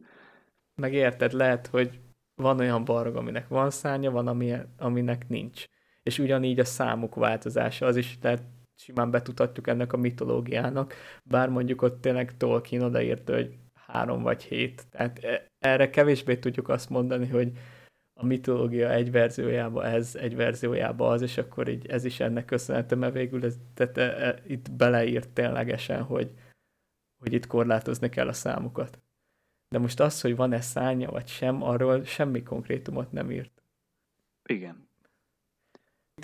Meg 0.80 0.92
érted, 0.92 1.32
lehet, 1.32 1.66
hogy 1.66 2.00
van 2.34 2.58
olyan 2.58 2.84
barog, 2.84 3.16
aminek 3.16 3.48
van 3.48 3.70
szárnya, 3.70 4.10
van, 4.10 4.26
ami, 4.26 4.52
aminek 4.78 5.28
nincs. 5.28 5.66
És 6.04 6.18
ugyanígy 6.18 6.58
a 6.58 6.64
számuk 6.64 7.14
változása, 7.14 7.86
az 7.86 7.96
is 7.96 8.18
tehát 8.18 8.42
simán 8.76 9.10
betudhatjuk 9.10 9.66
ennek 9.66 9.92
a 9.92 9.96
mitológiának, 9.96 10.94
bár 11.22 11.48
mondjuk 11.48 11.82
ott 11.82 12.00
tényleg 12.00 12.36
Tolkien 12.36 12.82
odaírta, 12.82 13.34
hogy 13.34 13.58
három 13.86 14.22
vagy 14.22 14.42
hét. 14.42 14.86
Tehát 14.90 15.24
e, 15.24 15.46
erre 15.58 15.90
kevésbé 15.90 16.36
tudjuk 16.36 16.68
azt 16.68 16.90
mondani, 16.90 17.28
hogy 17.28 17.52
a 18.20 18.26
mitológia 18.26 18.90
egy 18.90 19.10
verziójába 19.10 19.84
ez, 19.84 20.14
egy 20.14 20.36
verziójába 20.36 21.08
az, 21.08 21.22
és 21.22 21.38
akkor 21.38 21.68
így 21.68 21.86
ez 21.86 22.04
is 22.04 22.20
ennek 22.20 22.44
köszönhető, 22.44 22.96
mert 22.96 23.12
végül 23.12 23.44
ez, 23.44 23.58
tehát 23.74 23.96
e, 23.96 24.26
e, 24.26 24.42
itt 24.46 24.72
beleírt 24.72 25.30
ténylegesen, 25.30 26.02
hogy, 26.02 26.30
hogy 27.22 27.32
itt 27.32 27.46
korlátozni 27.46 28.08
kell 28.08 28.28
a 28.28 28.32
számukat. 28.32 29.02
De 29.68 29.78
most 29.78 30.00
az, 30.00 30.20
hogy 30.20 30.36
van-e 30.36 30.60
szárnya 30.60 31.10
vagy 31.10 31.26
sem, 31.26 31.62
arról 31.62 32.04
semmi 32.04 32.42
konkrétumot 32.42 33.12
nem 33.12 33.30
írt. 33.30 33.62
Igen. 34.48 34.88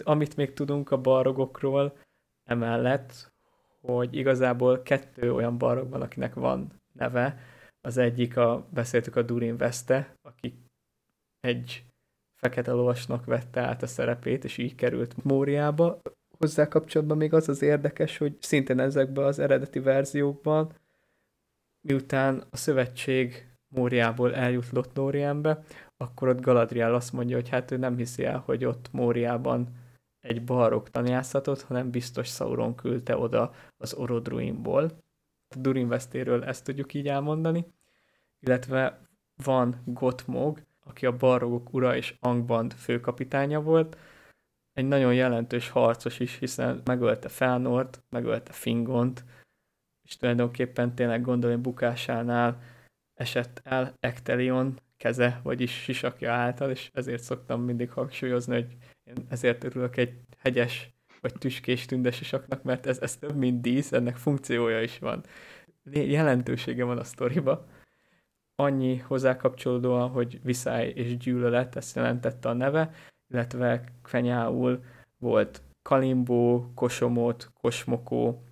Amit 0.02 0.36
még 0.36 0.52
tudunk 0.52 0.90
a 0.90 1.00
barogokról, 1.00 1.96
emellett, 2.44 3.32
hogy 3.80 4.16
igazából 4.16 4.82
kettő 4.82 5.34
olyan 5.34 5.58
barog 5.58 5.90
van, 5.90 6.02
akinek 6.02 6.34
van 6.34 6.72
neve. 6.92 7.38
Az 7.80 7.96
egyik, 7.96 8.36
a, 8.36 8.66
beszéltük 8.72 9.16
a 9.16 9.22
Durin 9.22 9.56
Veste, 9.56 10.14
aki 10.22 10.54
egy 11.40 11.84
fekete 12.34 12.72
lovasnak 12.72 13.24
vette 13.24 13.60
át 13.60 13.82
a 13.82 13.86
szerepét, 13.86 14.44
és 14.44 14.58
így 14.58 14.74
került 14.74 15.24
Móriába. 15.24 16.00
Hozzá 16.38 16.68
kapcsolatban 16.68 17.16
még 17.16 17.32
az 17.32 17.48
az 17.48 17.62
érdekes, 17.62 18.18
hogy 18.18 18.36
szintén 18.40 18.78
ezekben 18.78 19.24
az 19.24 19.38
eredeti 19.38 19.78
verziókban 19.78 20.72
miután 21.80 22.44
a 22.50 22.56
szövetség 22.56 23.48
Móriából 23.68 24.34
eljut 24.34 24.70
Lothlórienbe, 24.70 25.62
akkor 26.00 26.28
ott 26.28 26.40
Galadriel 26.40 26.94
azt 26.94 27.12
mondja, 27.12 27.36
hogy 27.36 27.48
hát 27.48 27.70
ő 27.70 27.76
nem 27.76 27.96
hiszi 27.96 28.24
el, 28.24 28.38
hogy 28.38 28.64
ott 28.64 28.92
Móriában 28.92 29.68
egy 30.20 30.44
balrog 30.44 30.88
tanjászatot, 30.88 31.62
hanem 31.62 31.90
biztos 31.90 32.28
Sauron 32.28 32.74
küldte 32.74 33.16
oda 33.16 33.52
az 33.76 33.94
Orodruinból. 33.94 34.90
Durin 35.56 35.88
vesztéről 35.88 36.44
ezt 36.44 36.64
tudjuk 36.64 36.94
így 36.94 37.08
elmondani. 37.08 37.66
Illetve 38.38 39.00
van 39.44 39.82
Gotmog, 39.84 40.62
aki 40.84 41.06
a 41.06 41.16
balrogok 41.16 41.72
ura 41.72 41.96
és 41.96 42.16
Angband 42.20 42.72
főkapitánya 42.72 43.60
volt, 43.60 43.96
egy 44.72 44.84
nagyon 44.84 45.14
jelentős 45.14 45.68
harcos 45.68 46.18
is, 46.18 46.38
hiszen 46.38 46.80
megölte 46.84 47.28
Felnort, 47.28 48.02
megölte 48.08 48.52
Fingont, 48.52 49.24
és 50.02 50.16
tulajdonképpen 50.16 50.94
tényleg 50.94 51.22
gondolni 51.22 51.60
bukásánál 51.60 52.62
esett 53.14 53.60
el 53.64 53.94
Ektelion 54.00 54.80
keze, 55.00 55.40
vagyis 55.42 55.82
sisakja 55.82 56.32
által, 56.32 56.70
és 56.70 56.90
ezért 56.92 57.22
szoktam 57.22 57.62
mindig 57.62 57.90
hangsúlyozni, 57.90 58.54
hogy 58.54 58.76
én 59.04 59.14
ezért 59.28 59.64
örülök 59.64 59.96
egy 59.96 60.14
hegyes 60.38 60.94
vagy 61.20 61.32
tüskés 61.38 61.84
tündesisaknak, 61.86 62.62
mert 62.62 62.86
ez, 62.86 62.98
ez 62.98 63.16
több, 63.16 63.36
mint 63.36 63.60
dísz, 63.60 63.92
ennek 63.92 64.16
funkciója 64.16 64.82
is 64.82 64.98
van. 64.98 65.24
Jelentősége 65.90 66.84
van 66.84 66.98
a 66.98 67.04
sztoriba. 67.04 67.66
Annyi 68.54 68.96
hozzá 68.96 69.36
kapcsolódóan, 69.36 70.08
hogy 70.08 70.40
viszály 70.42 70.88
és 70.88 71.16
gyűlölet, 71.16 71.76
ezt 71.76 71.96
jelentette 71.96 72.48
a 72.48 72.52
neve, 72.52 72.94
illetve 73.28 73.84
fenyául 74.02 74.84
volt 75.18 75.62
Kalimbó, 75.82 76.72
Kosomot, 76.74 77.50
Kosmokó, 77.60 78.44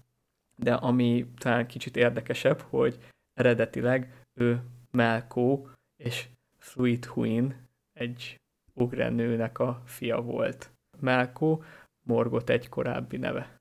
de 0.57 0.75
ami 0.75 1.27
talán 1.39 1.67
kicsit 1.67 1.97
érdekesebb, 1.97 2.61
hogy 2.61 2.99
eredetileg 3.35 4.27
ő 4.35 4.63
Melkó 4.91 5.69
és 5.97 6.29
Fluid 6.69 7.05
Huin 7.05 7.69
egy 7.93 8.41
ugrenőnek 8.75 9.59
a 9.59 9.83
fia 9.85 10.21
volt. 10.21 10.73
Melkó 11.01 11.63
Morgot 12.07 12.51
egy 12.51 12.69
korábbi 12.69 13.17
neve. 13.17 13.61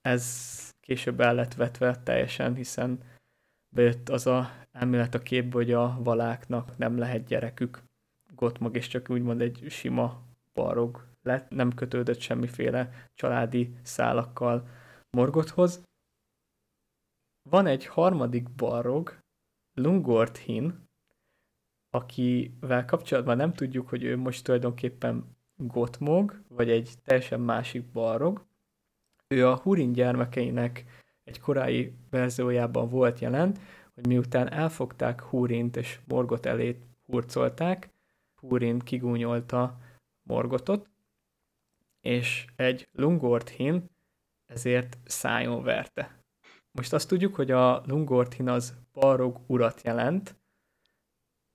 Ez 0.00 0.70
később 0.80 1.20
el 1.20 1.34
lett 1.34 1.54
vetve 1.54 2.02
teljesen, 2.02 2.54
hiszen 2.54 3.02
bejött 3.74 4.08
az 4.08 4.26
a 4.26 4.50
elmélet 4.70 5.14
a 5.14 5.22
képbe, 5.22 5.54
hogy 5.54 5.72
a 5.72 6.02
valáknak 6.02 6.76
nem 6.76 6.98
lehet 6.98 7.26
gyerekük. 7.26 7.82
Gotmag 8.34 8.76
és 8.76 8.88
csak 8.88 9.10
úgymond 9.10 9.40
egy 9.40 9.66
sima 9.68 10.22
barog 10.52 11.06
lett, 11.22 11.50
nem 11.50 11.74
kötődött 11.74 12.20
semmiféle 12.20 13.08
családi 13.14 13.74
szálakkal 13.82 14.68
Morgothoz, 15.10 15.82
van 17.50 17.66
egy 17.66 17.86
harmadik 17.86 18.50
barog, 18.50 19.18
Lungorthin, 19.74 20.90
akivel 21.94 22.84
kapcsolatban 22.84 23.36
nem 23.36 23.52
tudjuk, 23.52 23.88
hogy 23.88 24.02
ő 24.02 24.16
most 24.16 24.44
tulajdonképpen 24.44 25.36
Gotmog, 25.56 26.42
vagy 26.48 26.70
egy 26.70 26.94
teljesen 27.04 27.40
másik 27.40 27.84
balrog. 27.84 28.44
Ő 29.28 29.48
a 29.48 29.56
Hurin 29.56 29.92
gyermekeinek 29.92 30.84
egy 31.24 31.40
korai 31.40 31.94
verziójában 32.10 32.88
volt 32.88 33.18
jelen, 33.18 33.56
hogy 33.94 34.06
miután 34.06 34.52
elfogták 34.52 35.22
Hurint 35.22 35.76
és 35.76 36.00
Morgot 36.04 36.46
elé 36.46 36.78
hurcolták, 37.06 37.90
Hurin 38.34 38.78
kigúnyolta 38.78 39.78
Morgotot, 40.22 40.90
és 42.00 42.44
egy 42.56 42.88
Lungorthin 42.92 43.90
ezért 44.46 44.98
szájon 45.04 45.62
verte. 45.62 46.20
Most 46.70 46.92
azt 46.92 47.08
tudjuk, 47.08 47.34
hogy 47.34 47.50
a 47.50 47.82
Lungorthin 47.86 48.48
az 48.48 48.74
balrog 48.92 49.40
urat 49.46 49.82
jelent, 49.82 50.36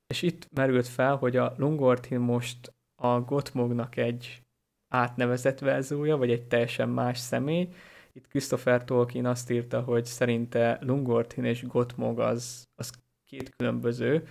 és 0.07 0.21
itt 0.21 0.47
merült 0.53 0.87
fel, 0.87 1.15
hogy 1.15 1.35
a 1.35 1.53
Lungorthin 1.57 2.19
most 2.19 2.73
a 2.95 3.19
Gottmognak 3.19 3.95
egy 3.95 4.41
átnevezett 4.87 5.59
verziója, 5.59 6.17
vagy 6.17 6.31
egy 6.31 6.47
teljesen 6.47 6.89
más 6.89 7.17
személy. 7.17 7.69
Itt 8.13 8.27
Christopher 8.27 8.83
Tolkien 8.83 9.25
azt 9.25 9.49
írta, 9.49 9.81
hogy 9.81 10.05
szerinte 10.05 10.77
Lungorthin 10.81 11.43
és 11.43 11.67
Gottmog 11.67 12.19
az, 12.19 12.67
az 12.75 12.91
két 13.25 13.55
különböző, 13.55 14.27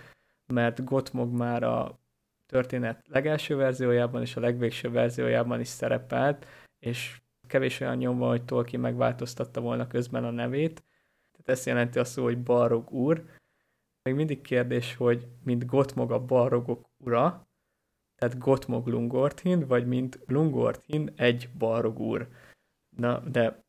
mert 0.47 0.85
Gottmog 0.85 1.33
már 1.33 1.63
a 1.63 1.99
történet 2.47 3.07
legelső 3.09 3.57
verziójában 3.57 4.23
és 4.23 4.37
a 4.37 4.41
legvégső 4.41 4.91
verziójában 4.91 5.61
is 5.61 5.69
szerepelt, 5.69 6.47
és 6.79 7.21
kevés 7.47 7.81
olyan 7.81 7.97
nyom 7.97 8.19
van, 8.19 8.29
hogy 8.29 8.45
Tolkien 8.45 8.81
megváltoztatta 8.81 9.61
volna 9.61 9.87
közben 9.87 10.25
a 10.25 10.31
nevét. 10.31 10.85
Tehát 11.33 11.49
ezt 11.49 11.67
jelenti 11.67 11.99
azt, 11.99 12.19
hogy 12.19 12.43
Balrog 12.43 12.91
úr. 12.91 13.25
Még 14.07 14.15
mindig 14.15 14.41
kérdés, 14.41 14.95
hogy 14.95 15.27
mint 15.45 15.67
Gottmog 15.67 16.13
a 16.13 16.25
Balrogok 16.25 16.89
ura, 16.97 17.49
tehát 18.17 18.39
Gottmog 18.39 18.87
Lungorthin, 18.87 19.67
vagy 19.67 19.87
mint 19.87 20.19
Lungorthin 20.27 21.13
egy 21.17 21.49
Balrog 21.59 21.99
úr. 21.99 22.29
Na, 22.97 23.19
de 23.19 23.65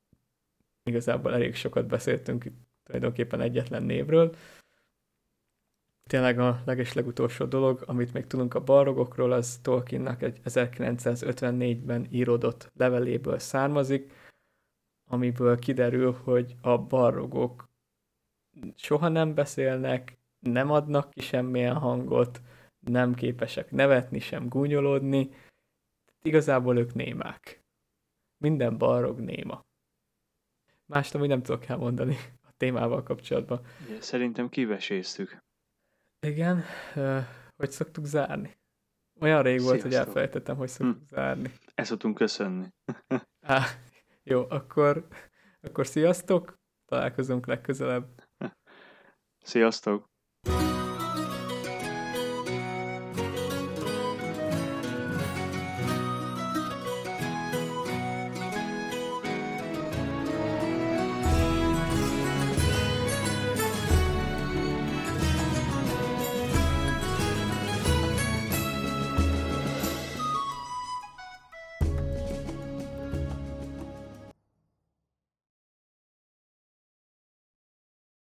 igazából 0.83 1.33
elég 1.33 1.55
sokat 1.55 1.87
beszéltünk 1.87 2.45
tulajdonképpen 2.83 3.41
egyetlen 3.41 3.83
névről 3.83 4.35
tényleg 6.07 6.39
a 6.39 6.61
leges 6.65 6.93
legutolsó 6.93 7.45
dolog, 7.45 7.83
amit 7.85 8.13
még 8.13 8.27
tudunk 8.27 8.53
a 8.53 8.63
balrogokról, 8.63 9.31
az 9.31 9.59
Tolkiennak 9.61 10.21
egy 10.21 10.41
1954-ben 10.45 12.07
íródott 12.09 12.71
leveléből 12.75 13.39
származik, 13.39 14.13
amiből 15.09 15.59
kiderül, 15.59 16.11
hogy 16.23 16.55
a 16.61 16.77
balrogok 16.77 17.69
soha 18.75 19.07
nem 19.07 19.33
beszélnek, 19.33 20.17
nem 20.39 20.71
adnak 20.71 21.09
ki 21.09 21.21
semmilyen 21.21 21.75
hangot, 21.75 22.41
nem 22.79 23.13
képesek 23.13 23.71
nevetni, 23.71 24.19
sem 24.19 24.47
gúnyolódni, 24.47 25.29
igazából 26.21 26.77
ők 26.77 26.93
némák. 26.93 27.63
Minden 28.37 28.77
balrog 28.77 29.19
néma. 29.19 29.65
Mást 30.85 31.15
amúgy 31.15 31.27
nem 31.27 31.41
tudok 31.41 31.65
elmondani 31.65 32.15
a 32.41 32.51
témával 32.57 33.03
kapcsolatban. 33.03 33.65
Szerintem 33.99 34.49
kiveséztük. 34.49 35.43
Igen, 36.19 36.63
hogy 37.55 37.71
szoktuk 37.71 38.05
zárni? 38.05 38.57
Olyan 39.19 39.43
rég 39.43 39.61
volt, 39.61 39.81
hogy 39.81 39.93
elfelejtettem, 39.93 40.55
hogy 40.55 40.67
szoktuk 40.67 41.09
hm. 41.09 41.15
zárni. 41.15 41.51
Ezt 41.75 41.89
szoktunk 41.89 42.15
köszönni. 42.15 42.67
Á, 43.41 43.63
jó, 44.23 44.45
akkor, 44.49 45.07
akkor 45.61 45.87
sziasztok, 45.87 46.59
találkozunk 46.85 47.45
legközelebb. 47.45 48.23
Sziasztok! 49.39 50.09
Bye. 50.47 50.76